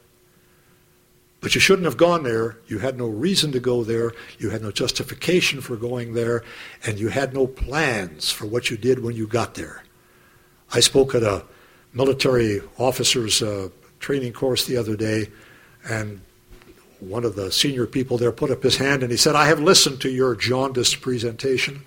[1.40, 2.56] But you shouldn't have gone there.
[2.66, 4.12] You had no reason to go there.
[4.38, 6.42] You had no justification for going there.
[6.84, 9.84] And you had no plans for what you did when you got there.
[10.72, 11.44] I spoke at a
[11.92, 13.68] military officers uh,
[14.00, 15.28] training course the other day,
[15.88, 16.20] and
[17.00, 19.60] one of the senior people there put up his hand and he said, I have
[19.60, 21.84] listened to your jaundiced presentation.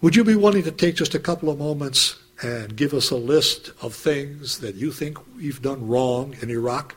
[0.00, 3.16] Would you be willing to take just a couple of moments and give us a
[3.16, 6.94] list of things that you think we've done wrong in Iraq?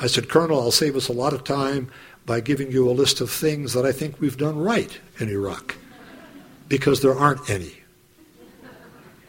[0.00, 1.90] I said, Colonel, I'll save us a lot of time
[2.26, 5.76] by giving you a list of things that I think we've done right in Iraq,
[6.68, 7.74] because there aren't any.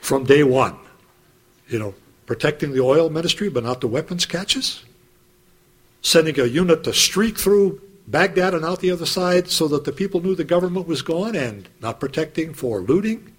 [0.02, 0.78] From day one,
[1.68, 1.94] you know,
[2.26, 4.84] protecting the oil ministry but not the weapons catches,
[6.02, 9.92] sending a unit to streak through Baghdad and out the other side so that the
[9.92, 13.35] people knew the government was gone and not protecting for looting.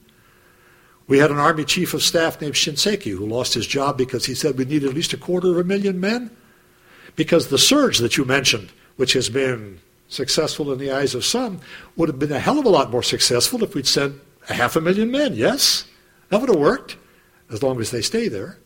[1.08, 4.34] We had an army chief of staff named Shinseki who lost his job because he
[4.34, 6.30] said we needed at least a quarter of a million men.
[7.14, 11.60] Because the surge that you mentioned, which has been successful in the eyes of some,
[11.96, 14.76] would have been a hell of a lot more successful if we'd sent a half
[14.76, 15.34] a million men.
[15.34, 15.84] Yes,
[16.28, 16.96] that would have worked,
[17.50, 18.58] as long as they stay there.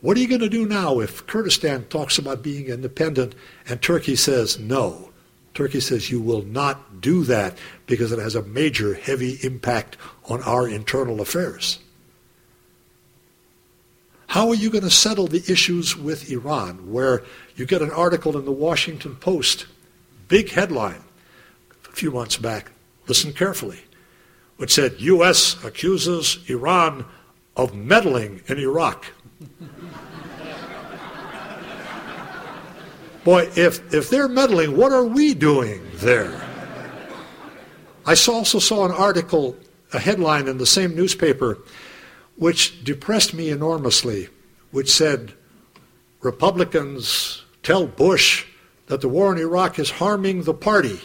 [0.00, 3.34] What are you going to do now if Kurdistan talks about being independent
[3.66, 5.10] and Turkey says no?
[5.54, 7.56] Turkey says you will not do that
[7.86, 9.96] because it has a major, heavy impact
[10.28, 11.78] on our internal affairs.
[14.26, 17.22] How are you going to settle the issues with Iran, where
[17.56, 19.66] you get an article in the Washington Post,
[20.28, 21.02] big headline,
[21.88, 22.72] a few months back,
[23.06, 23.78] listen carefully,
[24.56, 25.62] which said U.S.
[25.64, 27.04] accuses Iran
[27.56, 29.06] of meddling in Iraq.
[33.24, 36.40] Boy, if, if they're meddling, what are we doing there?
[38.06, 39.56] I also saw an article,
[39.94, 41.58] a headline in the same newspaper,
[42.36, 44.28] which depressed me enormously,
[44.70, 45.32] which said,
[46.20, 48.46] Republicans tell Bush
[48.86, 51.00] that the war in Iraq is harming the party.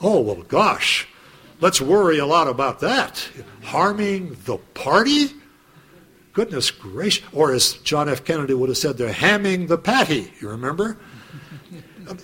[0.00, 1.08] Oh, well, gosh,
[1.60, 3.28] let's worry a lot about that.
[3.62, 5.30] Harming the party?
[6.32, 7.24] Goodness gracious.
[7.32, 8.24] Or as John F.
[8.24, 10.32] Kennedy would have said, they're hamming the patty.
[10.40, 10.98] You remember?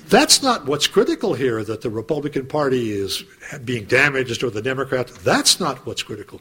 [0.08, 3.24] That's not what's critical here, that the Republican Party is
[3.64, 5.16] being damaged or the Democrats.
[5.18, 6.40] That's not what's critical.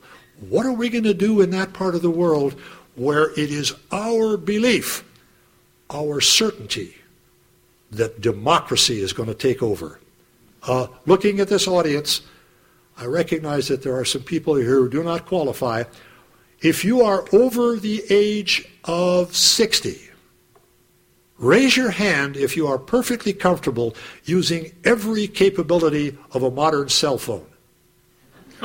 [0.49, 2.59] What are we going to do in that part of the world
[2.95, 5.03] where it is our belief,
[5.89, 6.95] our certainty,
[7.91, 9.99] that democracy is going to take over.
[10.63, 12.21] Uh, looking at this audience,
[12.97, 15.83] I recognize that there are some people here who do not qualify.
[16.61, 20.06] If you are over the age of 60,
[21.37, 27.17] raise your hand if you are perfectly comfortable using every capability of a modern cell
[27.17, 27.45] phone.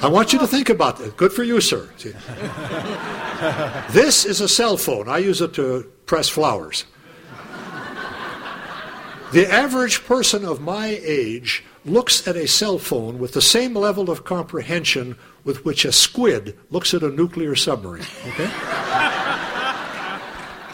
[0.00, 1.16] I want you to think about that.
[1.16, 1.88] Good for you, sir.
[3.90, 5.08] this is a cell phone.
[5.08, 6.84] I use it to press flowers.
[9.32, 14.10] The average person of my age looks at a cell phone with the same level
[14.10, 18.06] of comprehension with which a squid looks at a nuclear submarine.
[18.26, 18.46] Okay?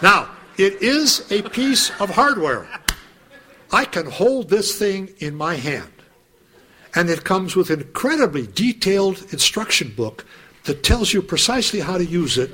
[0.02, 2.68] now, it is a piece of hardware.
[3.72, 5.90] I can hold this thing in my hand.
[6.94, 10.24] And it comes with an incredibly detailed instruction book
[10.64, 12.52] that tells you precisely how to use it.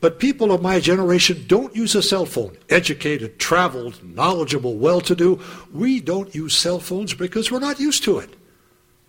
[0.00, 2.56] But people of my generation don't use a cell phone.
[2.70, 5.40] Educated, traveled, knowledgeable, well to do.
[5.72, 8.34] We don't use cell phones because we're not used to it.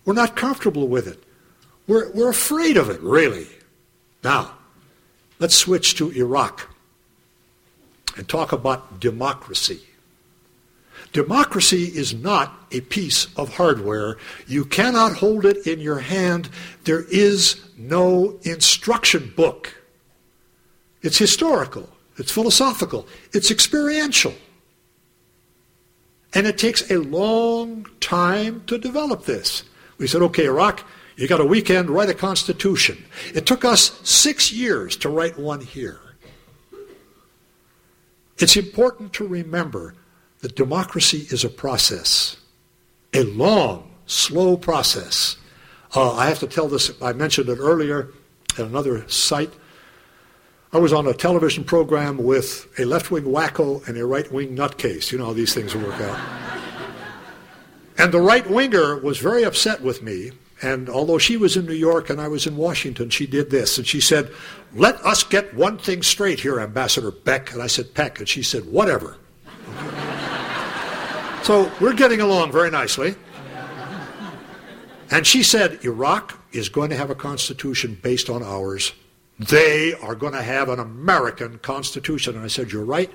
[0.04, 1.23] We're not comfortable with it.
[1.86, 3.46] We're, we're afraid of it, really.
[4.22, 4.54] Now,
[5.38, 6.68] let's switch to Iraq
[8.16, 9.80] and talk about democracy.
[11.12, 14.16] Democracy is not a piece of hardware.
[14.46, 16.48] You cannot hold it in your hand.
[16.84, 19.72] There is no instruction book.
[21.02, 24.34] It's historical, it's philosophical, it's experiential.
[26.32, 29.62] And it takes a long time to develop this.
[29.98, 30.84] We said, okay, Iraq,
[31.16, 33.04] you got a weekend, write a constitution.
[33.34, 36.00] It took us six years to write one here.
[38.38, 39.94] It's important to remember
[40.40, 42.36] that democracy is a process,
[43.12, 45.36] a long, slow process.
[45.94, 48.10] Uh, I have to tell this, I mentioned it earlier
[48.58, 49.52] at another site.
[50.72, 54.56] I was on a television program with a left wing wacko and a right wing
[54.56, 55.12] nutcase.
[55.12, 56.18] You know how these things work out.
[57.98, 60.32] and the right winger was very upset with me.
[60.62, 63.76] And although she was in New York and I was in Washington, she did this.
[63.76, 64.30] And she said,
[64.74, 67.52] Let us get one thing straight here, Ambassador Beck.
[67.52, 68.18] And I said, Peck.
[68.18, 69.16] And she said, Whatever.
[71.44, 73.16] So we're getting along very nicely.
[75.10, 78.94] And she said, Iraq is going to have a constitution based on ours.
[79.38, 82.34] They are going to have an American constitution.
[82.36, 83.12] And I said, You're right.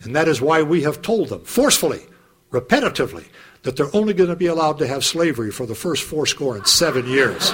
[0.00, 2.06] And that is why we have told them forcefully,
[2.50, 3.26] repetitively,
[3.66, 6.54] that they're only going to be allowed to have slavery for the first four score
[6.54, 7.50] and seven years.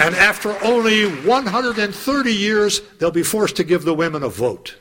[0.00, 4.74] and after only 130 years, they'll be forced to give the women a vote.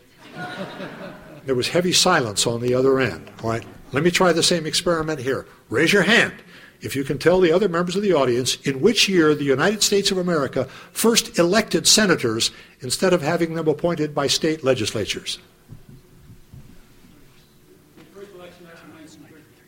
[1.45, 3.29] There was heavy silence on the other end.
[3.43, 5.45] All right, let me try the same experiment here.
[5.69, 6.31] Raise your hand
[6.79, 9.83] if you can tell the other members of the audience in which year the United
[9.83, 10.63] States of America
[10.93, 15.39] first elected senators instead of having them appointed by state legislatures.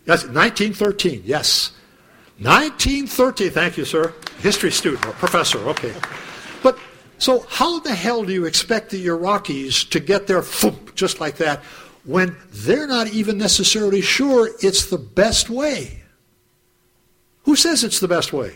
[0.08, 1.74] That's 1913, yes.
[2.40, 4.14] 1913, thank you, sir.
[4.40, 5.94] History student or professor, okay.
[6.64, 6.80] But
[7.18, 10.42] so, how the hell do you expect the Iraqis to get there
[10.96, 11.62] just like that
[12.06, 16.04] when they're not even necessarily sure it's the best way?
[17.44, 18.56] Who says it's the best way?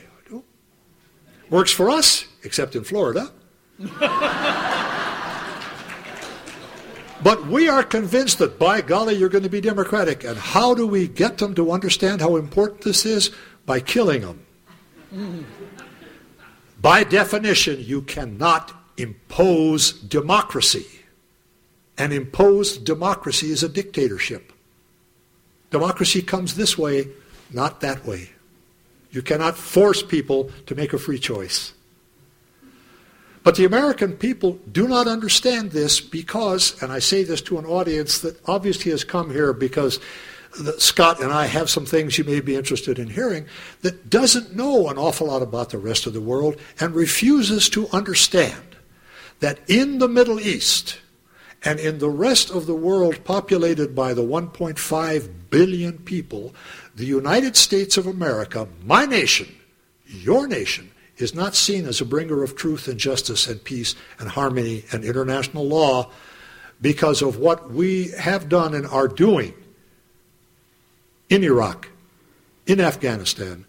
[1.50, 3.30] Works for us, except in Florida.
[7.24, 10.24] but we are convinced that by golly, you're going to be democratic.
[10.24, 13.32] And how do we get them to understand how important this is?
[13.66, 15.46] By killing them.
[16.82, 20.88] By definition, you cannot impose democracy.
[21.96, 24.52] And imposed democracy is a dictatorship.
[25.70, 27.08] Democracy comes this way,
[27.52, 28.32] not that way.
[29.12, 31.74] You cannot force people to make a free choice.
[33.44, 37.66] But the American people do not understand this because, and I say this to an
[37.66, 40.00] audience that obviously has come here because
[40.78, 43.46] Scott and I have some things you may be interested in hearing,
[43.82, 47.88] that doesn't know an awful lot about the rest of the world and refuses to
[47.90, 48.76] understand
[49.40, 51.00] that in the Middle East
[51.64, 56.54] and in the rest of the world populated by the 1.5 billion people,
[56.96, 59.48] the United States of America, my nation,
[60.06, 60.91] your nation,
[61.22, 65.04] is not seen as a bringer of truth and justice and peace and harmony and
[65.04, 66.10] international law
[66.82, 69.54] because of what we have done and are doing
[71.30, 71.90] in Iraq,
[72.66, 73.66] in Afghanistan,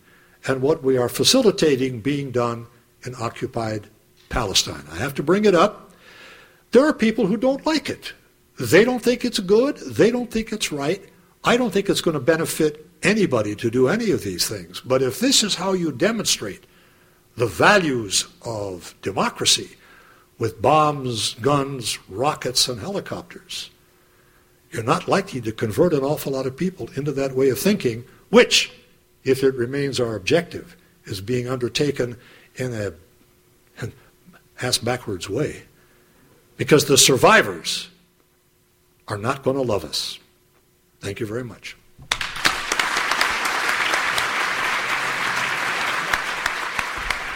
[0.46, 2.66] and what we are facilitating being done
[3.04, 3.88] in occupied
[4.28, 4.84] Palestine.
[4.90, 5.92] I have to bring it up.
[6.72, 8.14] There are people who don't like it.
[8.58, 9.76] They don't think it's good.
[9.76, 11.02] They don't think it's right.
[11.44, 14.80] I don't think it's going to benefit anybody to do any of these things.
[14.80, 16.64] But if this is how you demonstrate
[17.36, 19.76] the values of democracy
[20.38, 23.70] with bombs, guns, rockets, and helicopters,
[24.70, 28.04] you're not likely to convert an awful lot of people into that way of thinking,
[28.30, 28.72] which,
[29.24, 32.16] if it remains our objective, is being undertaken
[32.56, 32.92] in a
[33.78, 33.92] an
[34.60, 35.62] ass backwards way.
[36.56, 37.88] Because the survivors
[39.08, 40.18] are not going to love us.
[41.00, 41.76] Thank you very much.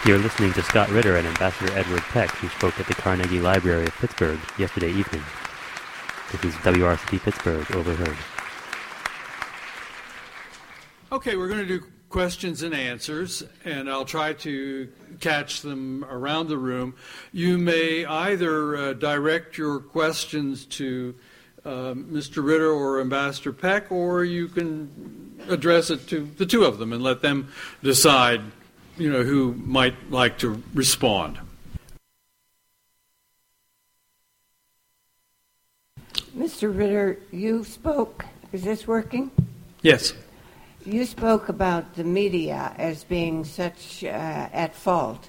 [0.07, 3.87] You're listening to Scott Ritter and Ambassador Edward Peck, who spoke at the Carnegie Library
[3.87, 5.21] of Pittsburgh yesterday evening.
[6.31, 8.17] This is WRCT Pittsburgh, overheard.
[11.11, 14.89] Okay, we're going to do questions and answers, and I'll try to
[15.19, 16.95] catch them around the room.
[17.33, 21.17] You may either uh, direct your questions to
[21.65, 22.47] uh, Mr.
[22.47, 27.03] Ritter or Ambassador Peck, or you can address it to the two of them and
[27.03, 27.49] let them
[27.83, 28.43] decide
[28.97, 31.39] you know, who might like to respond.
[36.37, 36.77] Mr.
[36.77, 38.25] Ritter, you spoke.
[38.53, 39.31] Is this working?
[39.83, 40.13] Yes.
[40.85, 45.29] You spoke about the media as being such uh, at fault.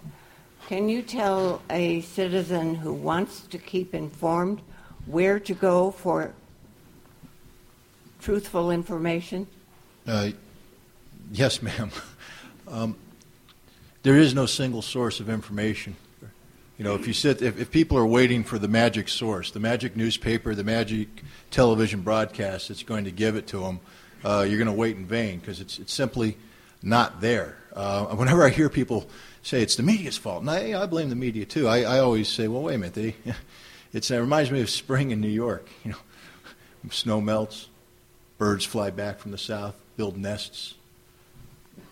[0.68, 4.61] Can you tell a citizen who wants to keep informed
[5.05, 6.34] where to go for
[8.20, 9.47] truthful information?
[10.05, 10.32] Uh,
[11.32, 11.91] yes, ma'am.
[12.70, 12.97] Um,
[14.08, 15.93] there is no single source of information.
[16.78, 19.60] You know, if you sit, if, if people are waiting for the magic source, the
[19.60, 21.10] magic newspaper, the magic
[21.51, 23.82] television broadcast that's going to give it to them,
[24.24, 26.38] uh, you're going to wait in vain because it's, it's simply
[26.82, 27.58] not there.
[27.76, 29.10] Uh, whenever I hear people
[29.43, 32.30] say it's the media's fault, and I, I blame the media too, I, I always
[32.30, 33.16] say, well, wait a minute, they,
[33.91, 35.68] it's, it reminds me of spring in New York.
[35.84, 37.68] You know, snow melts,
[38.38, 40.76] birds fly back from the south, build nests,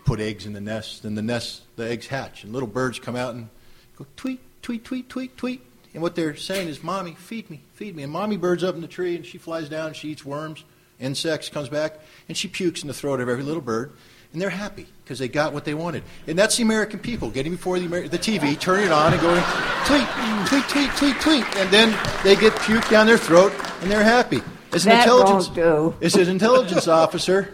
[0.06, 3.16] put eggs in the nest, and the nest, the eggs hatch, and little birds come
[3.16, 3.50] out and
[3.98, 5.62] go tweet, tweet, tweet, tweet, tweet.
[5.94, 8.04] And what they're saying is, Mommy, feed me, feed me.
[8.04, 10.64] And Mommy bird's up in the tree, and she flies down, and she eats worms,
[11.00, 13.94] insects, comes back, and she pukes in the throat of every little bird.
[14.32, 16.04] And they're happy because they got what they wanted.
[16.28, 19.22] And that's the American people getting before the, Amer- the TV, turning it on, and
[19.22, 19.42] going,
[19.86, 20.08] tweet,
[20.48, 21.56] tweet, tweet, tweet, tweet.
[21.58, 24.42] And then they get puke down their throat, and they're happy.
[24.74, 26.06] As an that intelligence, won't do.
[26.06, 27.54] as an intelligence officer,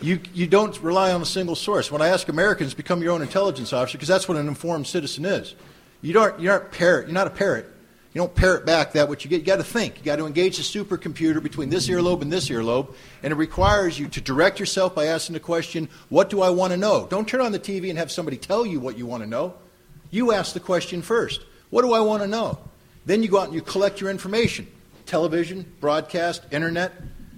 [0.00, 1.90] you, you don't rely on a single source.
[1.90, 5.24] When I ask Americans, become your own intelligence officer, because that's what an informed citizen
[5.24, 5.54] is.
[6.02, 7.66] You don't, you're, not parrot, you're not a parrot.
[8.14, 9.40] You don't parrot back that what you get.
[9.40, 9.98] You got to think.
[9.98, 12.94] You got to engage the supercomputer between this earlobe and this earlobe,
[13.24, 16.72] and it requires you to direct yourself by asking the question, "What do I want
[16.72, 19.24] to know?" Don't turn on the TV and have somebody tell you what you want
[19.24, 19.54] to know.
[20.12, 21.40] You ask the question first.
[21.70, 22.60] What do I want to know?
[23.04, 24.68] Then you go out and you collect your information:
[25.06, 26.92] television, broadcast, internet.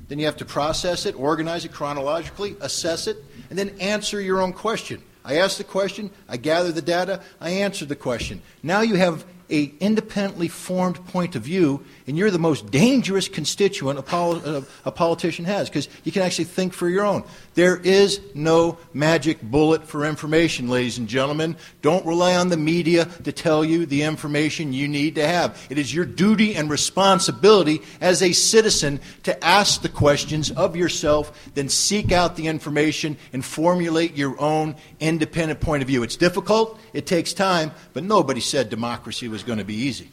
[0.09, 3.17] Then you have to process it, organize it chronologically, assess it,
[3.51, 5.03] and then answer your own question.
[5.25, 8.43] I ask the question, I gather the data, I answer the question.
[8.63, 13.99] Now you have a independently formed point of view, and you're the most dangerous constituent
[13.99, 17.25] a, uh, a politician has because you can actually think for your own.
[17.55, 21.57] There is no magic bullet for information, ladies and gentlemen.
[21.83, 25.67] Don't rely on the media to tell you the information you need to have.
[25.69, 31.51] It is your duty and responsibility as a citizen to ask the questions of yourself,
[31.55, 36.03] then seek out the information and formulate your own independent point of view.
[36.03, 40.11] It's difficult, it takes time, but nobody said democracy was going to be easy.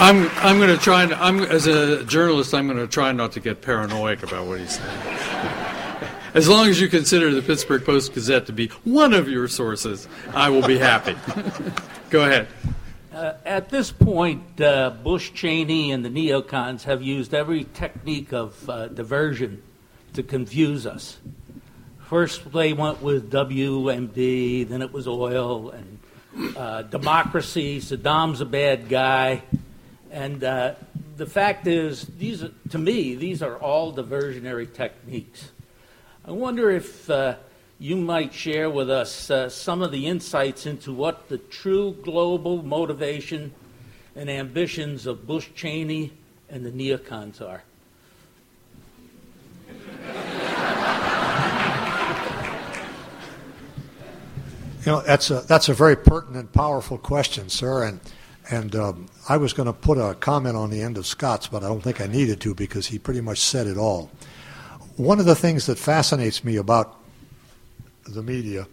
[0.00, 3.32] I'm, I'm going to try, and, I'm, as a journalist, I'm going to try not
[3.32, 4.88] to get paranoid about what he's saying.
[6.34, 10.08] As long as you consider the Pittsburgh Post Gazette to be one of your sources,
[10.34, 11.14] I will be happy.
[12.10, 12.48] Go ahead.
[13.12, 18.68] Uh, at this point, uh, Bush, Cheney, and the neocons have used every technique of
[18.68, 19.62] uh, diversion
[20.14, 21.18] to confuse us.
[22.00, 25.98] First, they went with WMD, then it was oil and
[26.56, 27.80] uh, democracy.
[27.80, 29.42] Saddam's a bad guy.
[30.10, 30.74] And uh,
[31.16, 35.50] the fact is, these are, to me, these are all diversionary techniques.
[36.24, 37.36] I wonder if uh,
[37.78, 42.62] you might share with us uh, some of the insights into what the true global
[42.62, 43.52] motivation
[44.14, 46.12] and ambitions of Bush Cheney
[46.48, 47.64] and the neocons are.
[54.84, 57.84] You know, that's a, that's a very pertinent, powerful question, sir.
[57.84, 58.00] And
[58.50, 61.62] and um, I was going to put a comment on the end of Scott's, but
[61.62, 64.10] I don't think I needed to because he pretty much said it all.
[64.96, 66.98] One of the things that fascinates me about
[68.04, 68.66] the media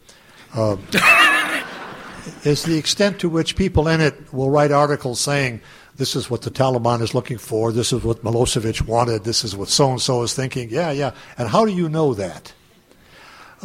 [0.55, 0.77] uh,
[2.43, 5.61] is the extent to which people in it will write articles saying,
[5.95, 9.55] this is what the Taliban is looking for, this is what Milosevic wanted, this is
[9.55, 10.69] what so and so is thinking.
[10.69, 11.11] Yeah, yeah.
[11.37, 12.53] And how do you know that?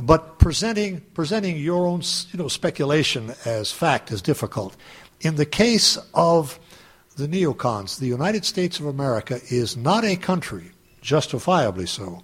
[0.02, 4.76] But presenting, presenting your own you know, speculation as fact is difficult.
[5.20, 6.58] In the case of
[7.16, 12.22] the neocons, the United States of America is not a country, justifiably so,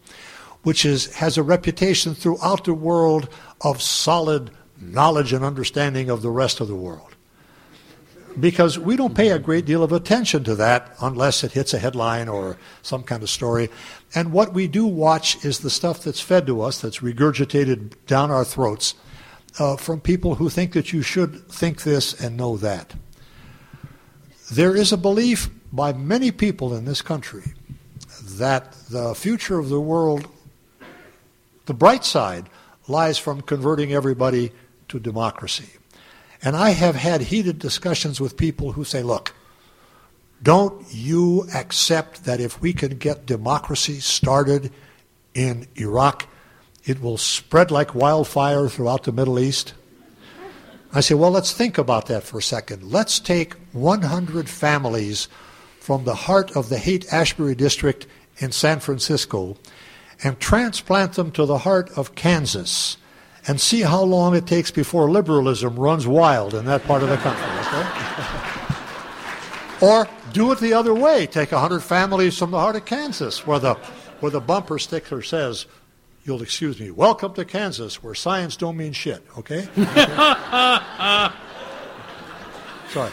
[0.62, 3.28] which is, has a reputation throughout the world
[3.60, 4.50] of solid
[4.80, 7.14] knowledge and understanding of the rest of the world.
[8.38, 11.78] Because we don't pay a great deal of attention to that unless it hits a
[11.78, 13.68] headline or some kind of story.
[14.14, 18.30] And what we do watch is the stuff that's fed to us, that's regurgitated down
[18.30, 18.94] our throats
[19.58, 22.94] uh, from people who think that you should think this and know that.
[24.50, 27.54] There is a belief by many people in this country
[28.22, 30.28] that the future of the world,
[31.66, 32.48] the bright side,
[32.88, 34.50] lies from converting everybody
[34.88, 35.70] to democracy.
[36.42, 39.34] And I have had heated discussions with people who say, look,
[40.42, 44.72] don't you accept that if we can get democracy started
[45.34, 46.26] in Iraq,
[46.84, 49.74] it will spread like wildfire throughout the Middle East?
[50.92, 52.90] I say, well, let's think about that for a second.
[52.90, 55.28] Let's take 100 families
[55.78, 58.06] from the heart of the Haight Ashbury district
[58.38, 59.56] in San Francisco
[60.24, 62.96] and transplant them to the heart of Kansas
[63.46, 67.16] and see how long it takes before liberalism runs wild in that part of the
[67.18, 67.46] country.
[67.46, 68.76] Okay?
[69.80, 71.26] or do it the other way.
[71.26, 73.74] Take 100 families from the heart of Kansas where the,
[74.20, 75.66] where the bumper sticker says,
[76.24, 79.68] you'll excuse me, welcome to Kansas where science don't mean shit, okay?
[82.90, 83.12] Sorry.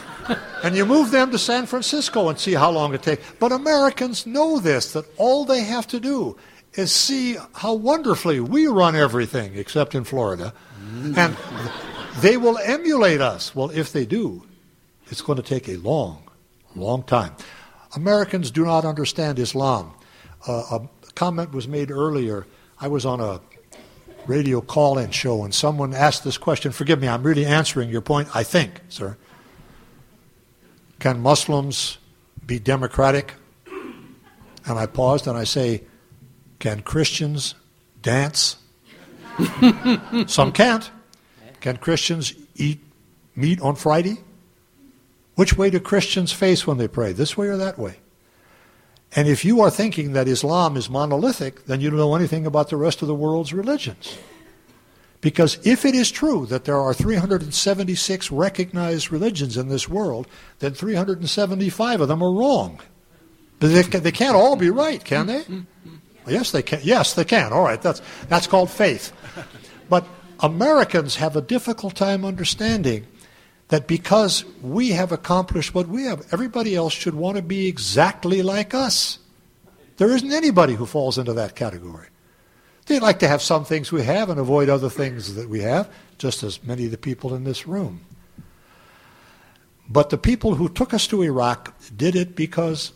[0.62, 3.24] And you move them to San Francisco and see how long it takes.
[3.38, 6.36] But Americans know this, that all they have to do
[6.74, 10.52] is see how wonderfully we run everything, except in Florida.
[11.16, 11.36] And
[12.20, 13.54] they will emulate us.
[13.54, 14.42] Well, if they do,
[15.06, 16.27] it's going to take a long,
[16.78, 17.34] long time.
[17.94, 19.92] Americans do not understand Islam.
[20.46, 22.46] Uh, a comment was made earlier.
[22.80, 23.40] I was on a
[24.26, 26.70] radio call in show and someone asked this question.
[26.70, 29.16] Forgive me, I'm really answering your point, I think, sir.
[31.00, 31.98] Can Muslims
[32.44, 33.34] be democratic?
[34.66, 35.82] And I paused and I say,
[36.58, 37.54] Can Christians
[38.02, 38.56] dance?
[40.26, 40.90] Some can't.
[41.60, 42.80] Can Christians eat
[43.34, 44.18] meat on Friday?
[45.38, 47.12] Which way do Christians face when they pray?
[47.12, 47.98] This way or that way?
[49.14, 52.70] And if you are thinking that Islam is monolithic, then you don't know anything about
[52.70, 54.18] the rest of the world's religions.
[55.20, 60.26] Because if it is true that there are 376 recognized religions in this world,
[60.58, 62.80] then 375 of them are wrong.
[63.60, 65.44] But they, they can't all be right, can they?
[66.26, 66.80] Yes, they can.
[66.82, 67.52] Yes, they can.
[67.52, 69.12] All right, that's, that's called faith.
[69.88, 70.04] But
[70.40, 73.06] Americans have a difficult time understanding
[73.68, 78.42] that because we have accomplished what we have, everybody else should want to be exactly
[78.42, 79.18] like us.
[79.98, 82.06] There isn't anybody who falls into that category.
[82.86, 85.92] They like to have some things we have and avoid other things that we have,
[86.16, 88.00] just as many of the people in this room.
[89.90, 92.92] But the people who took us to Iraq did it because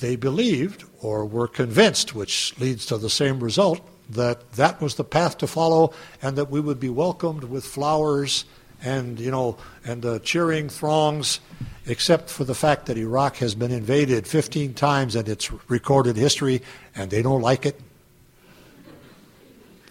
[0.00, 3.80] they believed or were convinced, which leads to the same result,
[4.10, 8.44] that that was the path to follow and that we would be welcomed with flowers
[8.84, 11.40] and, you know, and uh, cheering throngs,
[11.86, 16.62] except for the fact that Iraq has been invaded 15 times in its recorded history
[16.94, 17.80] and they don't like it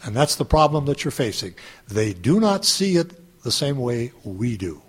[0.03, 1.55] and that's the problem that you're facing.
[1.87, 3.13] They do not see it
[3.43, 4.81] the same way we do,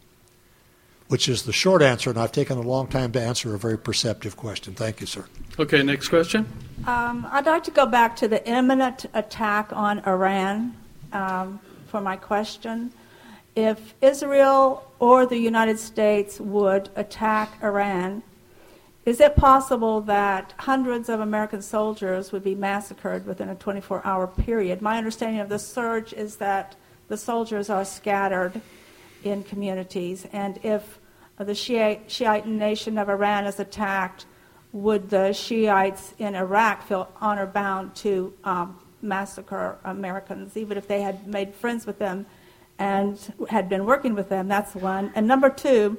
[1.09, 3.79] which is the short answer, and I've taken a long time to answer a very
[3.79, 4.75] perceptive question.
[4.75, 5.27] Thank you, sir.
[5.59, 6.47] Okay, next question.
[6.87, 10.75] Um, I'd like to go back to the imminent attack on Iran
[11.13, 12.93] um, for my question.
[13.57, 18.25] If Israel or the United States would attack Iran,
[19.05, 24.27] is it possible that hundreds of American soldiers would be massacred within a 24 hour
[24.27, 24.83] period?
[24.83, 26.75] My understanding of the surge is that
[27.09, 28.61] the soldiers are scattered
[29.23, 30.99] in communities, and if
[31.39, 34.27] the Shiite, Shiite nation of Iran is attacked,
[34.73, 41.03] would the Shiites in Iraq feel honor bound to um, massacre Americans, even if they
[41.03, 42.27] had made friends with them
[42.79, 43.19] and
[43.49, 44.49] had been working with them?
[44.49, 45.13] That's one.
[45.15, 45.99] And number two,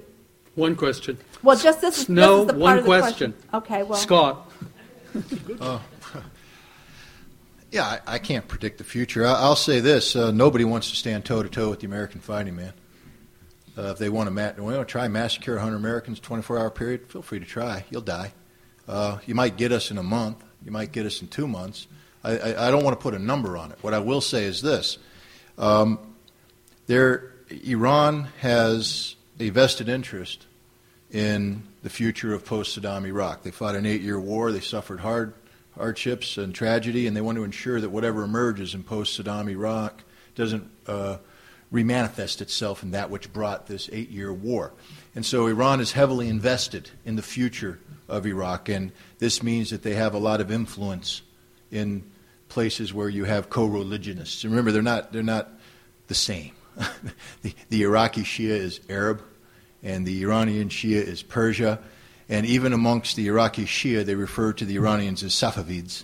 [0.56, 1.18] one question.
[1.44, 3.34] Well, just this is, no, this is the one part question.
[3.52, 3.76] Of the question.
[3.76, 4.00] Okay, well.
[4.00, 4.52] Scott.
[5.60, 5.80] uh,
[7.72, 9.26] yeah, I, I, can't predict the future.
[9.26, 12.22] I, will say this: uh, nobody wants to stand toe to toe with the American
[12.22, 12.74] fighting man.
[13.78, 17.22] Uh, if they want to, ma- want to try massacre 100 Americans 24-hour period, feel
[17.22, 17.84] free to try.
[17.90, 18.34] You'll die.
[18.88, 20.42] Uh, you might get us in a month.
[20.64, 21.88] You might get us in two months.
[22.24, 23.78] I, I, I, don't want to put a number on it.
[23.82, 24.98] What I will say is this:
[25.58, 26.00] um,
[26.88, 30.46] there, Iran has a vested interest
[31.12, 33.44] in the future of post Saddam Iraq.
[33.44, 35.34] They fought an eight year war, they suffered hard,
[35.76, 40.04] hardships and tragedy, and they want to ensure that whatever emerges in post Saddam Iraq
[40.36, 41.18] doesn't uh,
[41.72, 44.74] remanifest itself in that which brought this eight year war.
[45.16, 49.84] And so Iran is heavily invested in the future of Iraq, and this means that
[49.84, 51.22] they have a lot of influence
[51.72, 52.04] in
[52.50, 54.44] places where you have co religionists.
[54.44, 55.50] Remember, they're not, they're not
[56.08, 56.52] the same.
[57.42, 59.22] the, the Iraqi Shia is Arab,
[59.84, 61.80] and the Iranian Shia is Persia.
[62.28, 66.04] And even amongst the Iraqi Shia, they refer to the Iranians as Safavids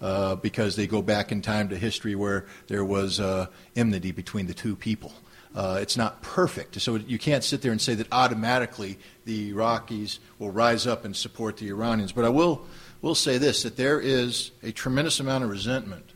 [0.00, 4.46] uh, because they go back in time to history where there was uh, enmity between
[4.46, 5.12] the two people.
[5.54, 6.80] Uh, it's not perfect.
[6.80, 11.16] So you can't sit there and say that automatically the Iraqis will rise up and
[11.16, 12.12] support the Iranians.
[12.12, 12.66] But I will,
[13.00, 16.10] will say this that there is a tremendous amount of resentment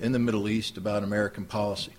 [0.00, 1.92] in the Middle East about American policy.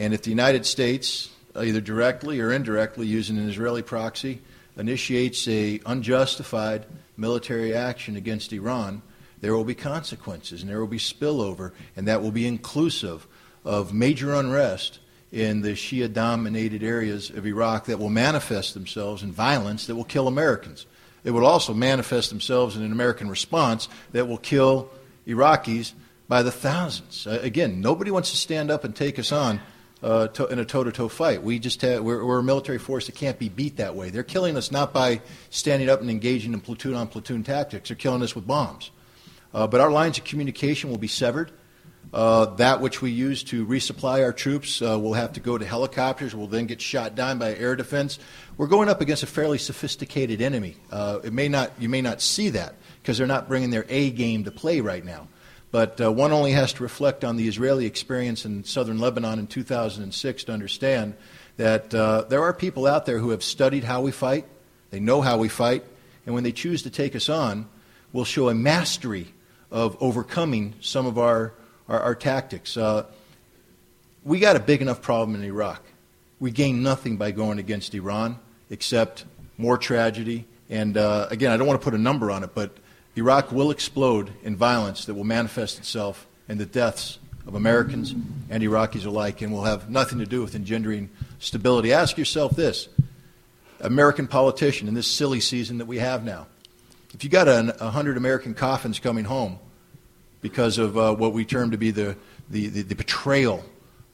[0.00, 4.40] And if the United States, either directly or indirectly using an Israeli proxy,
[4.78, 6.86] initiates a unjustified
[7.18, 9.02] military action against Iran,
[9.42, 13.26] there will be consequences and there will be spillover, and that will be inclusive
[13.62, 15.00] of major unrest
[15.32, 20.04] in the Shia dominated areas of Iraq that will manifest themselves in violence that will
[20.04, 20.86] kill Americans.
[21.24, 24.88] It will also manifest themselves in an American response that will kill
[25.26, 25.92] Iraqis
[26.26, 27.26] by the thousands.
[27.26, 29.60] Uh, again, nobody wants to stand up and take us on
[30.02, 31.42] uh, to, in a toe-to-toe fight.
[31.42, 34.10] We just have, we're, we're, a military force that can't be beat that way.
[34.10, 35.20] They're killing us not by
[35.50, 37.88] standing up and engaging in platoon-on-platoon tactics.
[37.88, 38.90] They're killing us with bombs.
[39.52, 41.50] Uh, but our lines of communication will be severed.
[42.12, 45.64] Uh, that which we use to resupply our troops uh, will have to go to
[45.64, 46.34] helicopters.
[46.34, 48.18] We'll then get shot down by air defense.
[48.56, 50.76] We're going up against a fairly sophisticated enemy.
[50.90, 54.10] Uh, it may not, you may not see that because they're not bringing their A
[54.10, 55.28] game to play right now.
[55.70, 59.46] But uh, one only has to reflect on the Israeli experience in southern Lebanon in
[59.46, 61.14] 2006 to understand
[61.56, 64.46] that uh, there are people out there who have studied how we fight,
[64.90, 65.84] they know how we fight,
[66.26, 67.68] and when they choose to take us on,
[68.12, 69.32] will show a mastery
[69.70, 71.52] of overcoming some of our,
[71.88, 72.76] our, our tactics.
[72.76, 73.04] Uh,
[74.24, 75.82] we got a big enough problem in Iraq.
[76.40, 78.38] We gain nothing by going against Iran
[78.70, 79.24] except
[79.58, 80.46] more tragedy.
[80.68, 82.76] And uh, again, I don't want to put a number on it, but
[83.16, 88.14] Iraq will explode in violence that will manifest itself in the deaths of Americans
[88.48, 91.92] and Iraqis alike and will have nothing to do with engendering stability.
[91.92, 92.88] Ask yourself this
[93.80, 96.46] American politician in this silly season that we have now.
[97.12, 99.58] If you got a, a hundred American coffins coming home
[100.40, 102.16] because of uh, what we term to be the,
[102.48, 103.64] the, the, the betrayal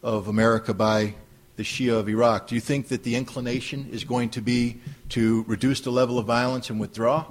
[0.02, 1.14] of America by
[1.56, 4.80] the Shia of Iraq, do you think that the inclination is going to be
[5.10, 7.26] to reduce the level of violence and withdraw?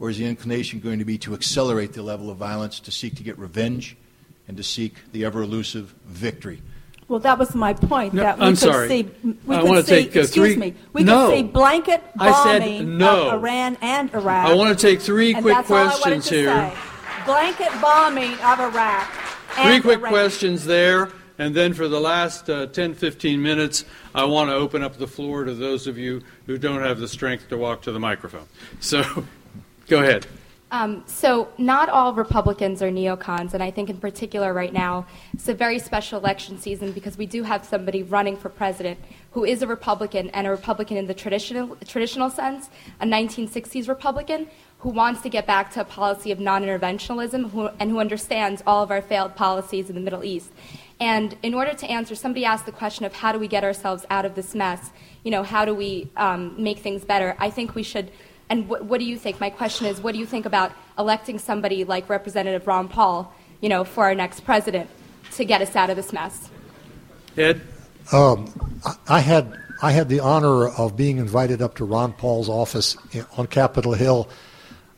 [0.00, 3.16] Or is the inclination going to be to accelerate the level of violence, to seek
[3.16, 3.96] to get revenge,
[4.46, 6.62] and to seek the ever elusive victory?
[7.08, 8.12] Well, that was my point.
[8.14, 8.88] No, that we I'm could sorry.
[8.88, 9.10] see.
[9.46, 10.74] We I could wanna see, take, uh, excuse three- me.
[10.92, 11.28] We No.
[11.30, 13.28] could see blanket I said bombing no.
[13.28, 14.46] of Iran and Iraq.
[14.46, 16.46] I want to take three and quick that's all I wanted questions to here.
[16.54, 16.72] say.
[17.24, 19.10] Blanket bombing of Iraq.
[19.62, 20.12] Three quick Iran.
[20.12, 21.10] questions there.
[21.40, 23.84] And then for the last uh, 10, 15 minutes,
[24.14, 27.06] I want to open up the floor to those of you who don't have the
[27.08, 28.46] strength to walk to the microphone.
[28.80, 29.04] So
[29.88, 30.26] go ahead.
[30.70, 35.48] Um, so, not all Republicans are neocons, and I think in particular right now, it's
[35.48, 38.98] a very special election season because we do have somebody running for president
[39.30, 42.68] who is a Republican and a Republican in the traditional, traditional sense,
[43.00, 44.46] a 1960s Republican
[44.80, 48.62] who wants to get back to a policy of non interventionalism who, and who understands
[48.66, 50.50] all of our failed policies in the Middle East.
[51.00, 54.04] And in order to answer, somebody asked the question of how do we get ourselves
[54.10, 54.90] out of this mess?
[55.24, 57.36] You know, how do we um, make things better?
[57.38, 58.10] I think we should
[58.50, 59.40] and what, what do you think?
[59.40, 63.68] My question is, what do you think about electing somebody like Representative Ron Paul, you
[63.68, 64.88] know, for our next president
[65.32, 66.50] to get us out of this mess?
[67.36, 67.60] Ed?
[68.12, 68.52] Um,
[68.84, 72.96] I- I had I had the honor of being invited up to Ron Paul's office
[73.36, 74.28] on Capitol Hill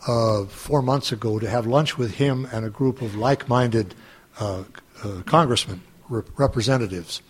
[0.09, 3.95] uh, four months ago to have lunch with him and a group of like-minded
[4.39, 4.65] uh,
[5.05, 7.21] uh, congressmen, rep- representatives,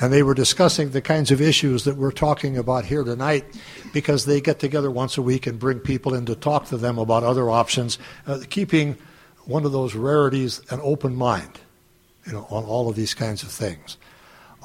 [0.00, 3.44] and they were discussing the kinds of issues that we're talking about here tonight,
[3.92, 6.98] because they get together once a week and bring people in to talk to them
[6.98, 8.96] about other options, uh, keeping
[9.44, 11.60] one of those rarities an open mind,
[12.26, 13.96] you know, on all of these kinds of things.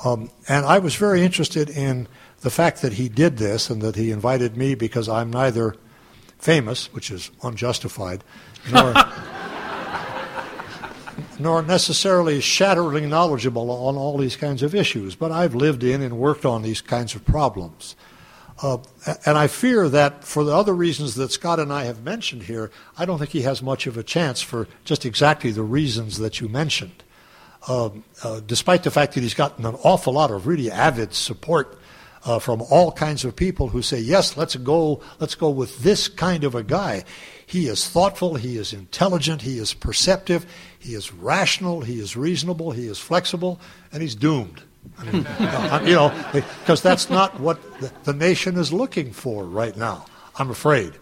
[0.03, 2.07] Um, and I was very interested in
[2.41, 5.75] the fact that he did this and that he invited me because I'm neither
[6.37, 8.23] famous, which is unjustified,
[8.71, 8.93] nor,
[11.39, 15.15] nor necessarily shatteringly knowledgeable on all these kinds of issues.
[15.15, 17.95] But I've lived in and worked on these kinds of problems.
[18.61, 18.77] Uh,
[19.25, 22.71] and I fear that for the other reasons that Scott and I have mentioned here,
[22.97, 26.41] I don't think he has much of a chance for just exactly the reasons that
[26.41, 27.03] you mentioned
[27.67, 31.77] um, uh, despite the fact that he's gotten an awful lot of really avid support
[32.25, 36.07] uh, from all kinds of people who say, yes, let's go, let's go with this
[36.07, 37.03] kind of a guy.
[37.49, 40.45] He is thoughtful, he is intelligent, he is perceptive,
[40.77, 43.59] he is rational, he is reasonable, he is flexible,
[43.91, 44.61] and he's doomed.
[44.99, 49.45] I mean, uh, you know, because that's not what the, the nation is looking for
[49.45, 50.93] right now, I'm afraid.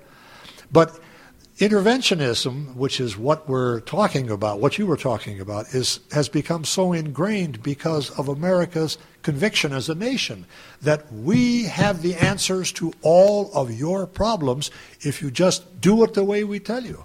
[0.72, 0.98] But
[1.60, 6.64] interventionism, which is what we're talking about, what you were talking about, is has become
[6.64, 10.46] so ingrained because of America's conviction as a nation
[10.82, 14.70] that we have the answers to all of your problems
[15.02, 17.04] if you just do it the way we tell you.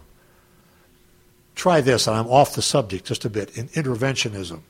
[1.54, 4.60] Try this, and I'm off the subject just a bit, in interventionism.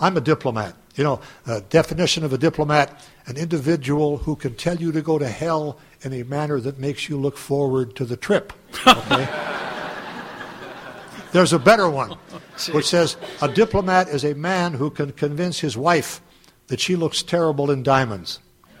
[0.00, 0.74] I'm a diplomat.
[0.94, 5.18] You know, a definition of a diplomat, an individual who can tell you to go
[5.18, 8.52] to hell in a manner that makes you look forward to the trip.
[8.86, 9.28] Okay?
[11.32, 12.16] There's a better one,
[12.72, 16.22] which says a diplomat is a man who can convince his wife
[16.68, 18.38] that she looks terrible in diamonds.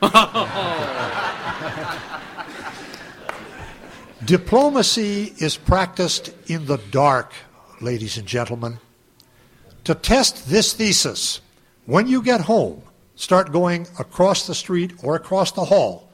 [4.24, 7.32] Diplomacy is practiced in the dark,
[7.80, 8.78] ladies and gentlemen.
[9.84, 11.40] To test this thesis,
[11.86, 12.82] when you get home,
[13.14, 16.07] start going across the street or across the hall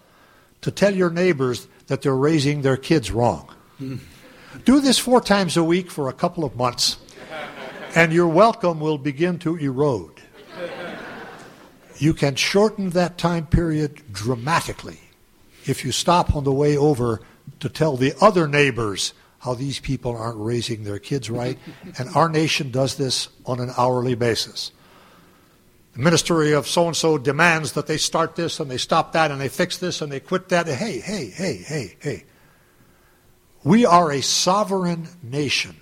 [0.64, 3.54] to tell your neighbors that they're raising their kids wrong.
[4.64, 6.96] Do this four times a week for a couple of months,
[7.94, 10.22] and your welcome will begin to erode.
[11.98, 15.00] You can shorten that time period dramatically
[15.66, 17.20] if you stop on the way over
[17.60, 21.58] to tell the other neighbors how these people aren't raising their kids right.
[21.98, 24.72] And our nation does this on an hourly basis.
[25.94, 29.30] The ministry of so and so demands that they start this and they stop that
[29.30, 30.66] and they fix this and they quit that.
[30.66, 32.24] Hey, hey, hey, hey, hey.
[33.62, 35.76] We are a sovereign nation.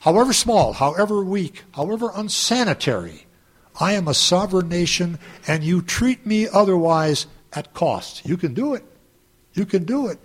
[0.00, 3.26] However small, however weak, however unsanitary,
[3.78, 8.26] I am a sovereign nation and you treat me otherwise at cost.
[8.26, 8.84] You can do it.
[9.52, 10.18] You can do it.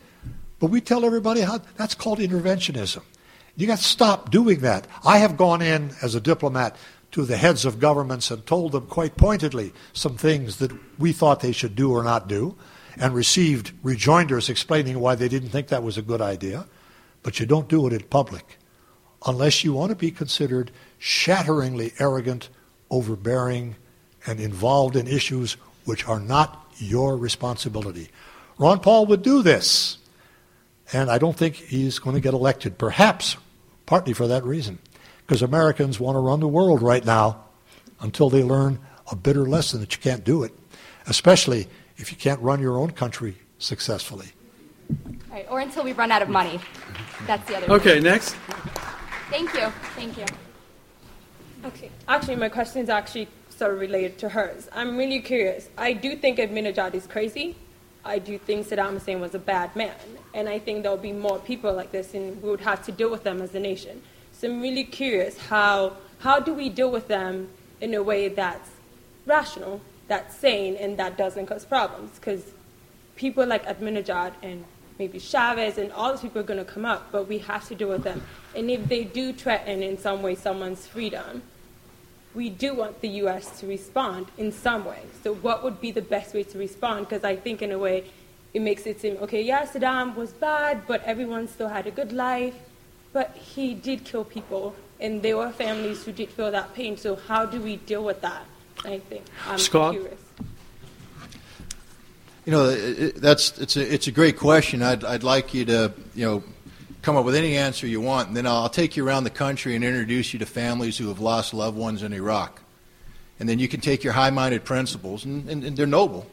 [0.59, 3.01] But we tell everybody how that's called interventionism.
[3.57, 4.87] You got to stop doing that.
[5.03, 6.77] I have gone in as a diplomat
[7.15, 11.39] to the heads of governments and told them quite pointedly some things that we thought
[11.39, 12.53] they should do or not do,
[12.97, 16.65] and received rejoinders explaining why they didn't think that was a good idea.
[17.23, 18.57] But you don't do it in public
[19.25, 22.49] unless you want to be considered shatteringly arrogant,
[22.91, 23.77] overbearing,
[24.27, 25.53] and involved in issues
[25.85, 28.09] which are not your responsibility.
[28.57, 29.99] Ron Paul would do this,
[30.91, 33.37] and I don't think he's going to get elected, perhaps
[33.85, 34.79] partly for that reason
[35.25, 37.45] because Americans want to run the world right now
[38.01, 38.79] until they learn
[39.11, 40.53] a bitter lesson that you can't do it,
[41.07, 41.67] especially
[41.97, 44.27] if you can't run your own country successfully.
[45.31, 46.59] Right, or until we run out of money.
[47.25, 47.71] That's the other.
[47.73, 48.03] Okay, thing.
[48.03, 48.35] next.
[49.29, 49.67] Thank you.
[49.95, 50.25] Thank you.
[51.65, 54.69] Okay, actually, my question is actually sort of related to hers.
[54.73, 55.69] I'm really curious.
[55.77, 57.55] I do think Ahmadinejad is crazy.
[58.03, 59.95] I do think Saddam Hussein was a bad man,
[60.35, 63.09] and I think there'll be more people like this, and we would have to deal
[63.09, 64.03] with them as a nation.
[64.37, 67.47] So I'm really curious how, how do we deal with them
[67.79, 68.69] in a way that's
[69.25, 72.11] rational, that's sane, and that doesn't cause problems?
[72.19, 72.43] Because
[73.15, 74.65] people like Ahmadinejad and
[74.99, 77.75] maybe Chavez and all these people are going to come up, but we have to
[77.75, 78.21] deal with them.
[78.55, 81.41] And if they do threaten in some way someone's freedom,
[82.33, 83.61] we do want the U.S.
[83.61, 84.99] to respond in some way.
[85.23, 87.07] So what would be the best way to respond?
[87.07, 88.11] Because I think in a way
[88.53, 92.11] it makes it seem, okay, yeah, Saddam was bad, but everyone still had a good
[92.11, 92.55] life.
[93.15, 96.97] But he did kill people, and there were families who did feel that pain.
[96.97, 98.43] So how do we deal with that?
[98.83, 99.93] I think I'm Scott?
[99.93, 100.19] curious.
[102.43, 104.83] You know, it, that's it's a it's a great question.
[104.83, 106.43] I'd I'd like you to you know
[107.03, 109.29] come up with any answer you want, and then I'll, I'll take you around the
[109.29, 112.61] country and introduce you to families who have lost loved ones in Iraq,
[113.39, 116.27] and then you can take your high-minded principles, and, and, and they're noble,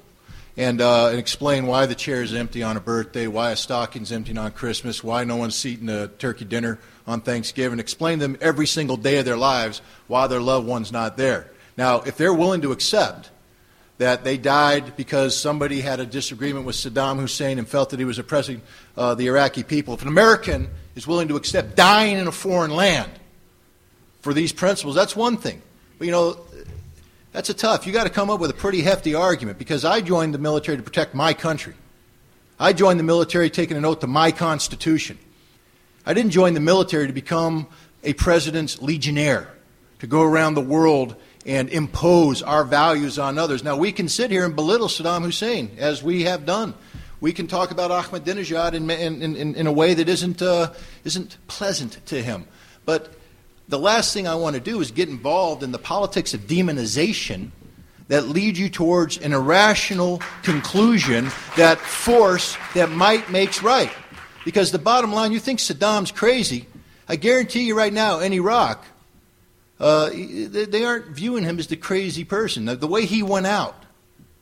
[0.56, 4.12] and, uh, and explain why the chair is empty on a birthday, why a stocking's
[4.12, 7.78] empty on Christmas, why no one's eating a turkey dinner on Thanksgiving.
[7.78, 11.50] Explain them every single day of their lives why their loved one's not there.
[11.76, 13.30] Now, if they're willing to accept
[13.98, 18.04] that they died because somebody had a disagreement with Saddam Hussein and felt that he
[18.04, 18.60] was oppressing
[18.96, 22.72] uh, the Iraqi people, if an American is willing to accept dying in a foreign
[22.72, 23.10] land
[24.20, 25.62] for these principles, that's one thing.
[25.98, 26.36] But, you know,
[27.32, 27.86] that's a tough.
[27.86, 30.76] You got to come up with a pretty hefty argument because I joined the military
[30.76, 31.74] to protect my country.
[32.60, 35.18] I joined the military taking an oath to my Constitution.
[36.04, 37.66] I didn't join the military to become
[38.04, 39.48] a president's legionnaire,
[40.00, 41.16] to go around the world
[41.46, 43.64] and impose our values on others.
[43.64, 46.74] Now, we can sit here and belittle Saddam Hussein, as we have done.
[47.20, 50.72] We can talk about Ahmadinejad in, in, in, in a way that isn't, uh,
[51.04, 52.46] isn't pleasant to him.
[52.84, 53.14] But
[53.68, 57.50] the last thing I want to do is get involved in the politics of demonization
[58.08, 63.92] that lead you towards an irrational conclusion that force that might makes right.
[64.44, 66.66] Because the bottom line, you think Saddam's crazy.
[67.08, 68.84] I guarantee you right now, in Iraq,
[69.78, 72.66] uh, they aren't viewing him as the crazy person.
[72.66, 73.76] The way he went out,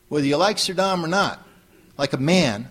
[0.08, 1.46] whether you like Saddam or not,
[1.96, 2.68] like a man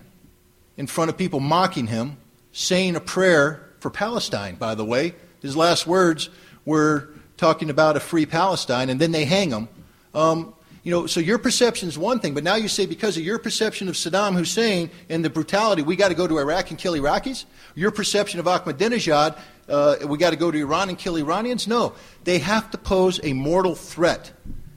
[0.75, 2.17] in front of people mocking him,
[2.51, 5.13] saying a prayer for Palestine, by the way.
[5.41, 6.29] His last words
[6.65, 9.69] were talking about a free Palestine, and then they hang him.
[10.13, 13.23] Um, you know, so your perception is one thing, but now you say because of
[13.23, 16.79] your perception of Saddam Hussein and the brutality, we got to go to Iraq and
[16.79, 17.45] kill Iraqis?
[17.75, 19.37] Your perception of Ahmadinejad,
[19.67, 21.67] uh, we got to go to Iran and kill Iranians?
[21.67, 21.93] No.
[22.23, 24.31] They have to pose a mortal threat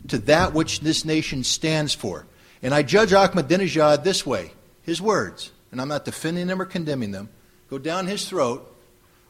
[0.08, 2.26] to that which this nation stands for.
[2.62, 4.52] And I judge Ahmadinejad this way
[4.82, 7.28] his words, and I'm not defending them or condemning them,
[7.70, 8.68] go down his throat,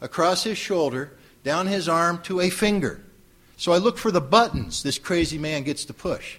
[0.00, 1.12] across his shoulder,
[1.44, 3.00] down his arm to a finger.
[3.56, 6.38] So I look for the buttons this crazy man gets to push.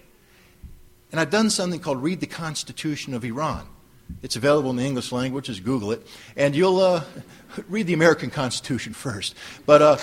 [1.10, 3.66] And I've done something called Read the Constitution of Iran.
[4.22, 6.06] It's available in the English language, just Google it.
[6.36, 7.04] And you'll uh,
[7.68, 9.34] read the American Constitution first.
[9.64, 9.96] But uh,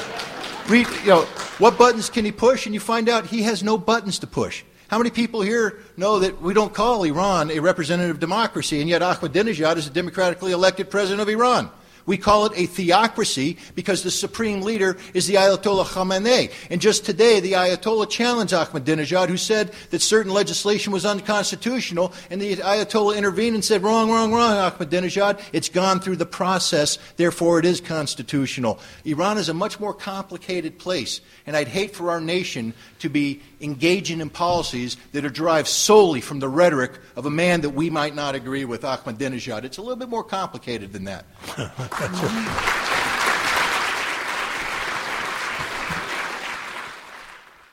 [0.68, 1.22] read, you know,
[1.58, 2.66] what buttons can he push?
[2.66, 4.64] And you find out he has no buttons to push.
[4.88, 9.00] How many people here know that we don't call Iran a representative democracy, and yet
[9.00, 11.70] Ahmadinejad is a democratically elected president of Iran?
[12.06, 16.52] We call it a theocracy because the supreme leader is the Ayatollah Khamenei.
[16.70, 22.40] And just today, the Ayatollah challenged Ahmadinejad, who said that certain legislation was unconstitutional, and
[22.40, 25.40] the Ayatollah intervened and said, Wrong, wrong, wrong, Ahmadinejad.
[25.52, 28.80] It's gone through the process, therefore it is constitutional.
[29.04, 33.42] Iran is a much more complicated place, and I'd hate for our nation to be
[33.60, 37.90] engaging in policies that are derived solely from the rhetoric of a man that we
[37.90, 39.64] might not agree with, Ahmadinejad.
[39.64, 41.24] It's a little bit more complicated than that.
[42.00, 43.01] あ、そ。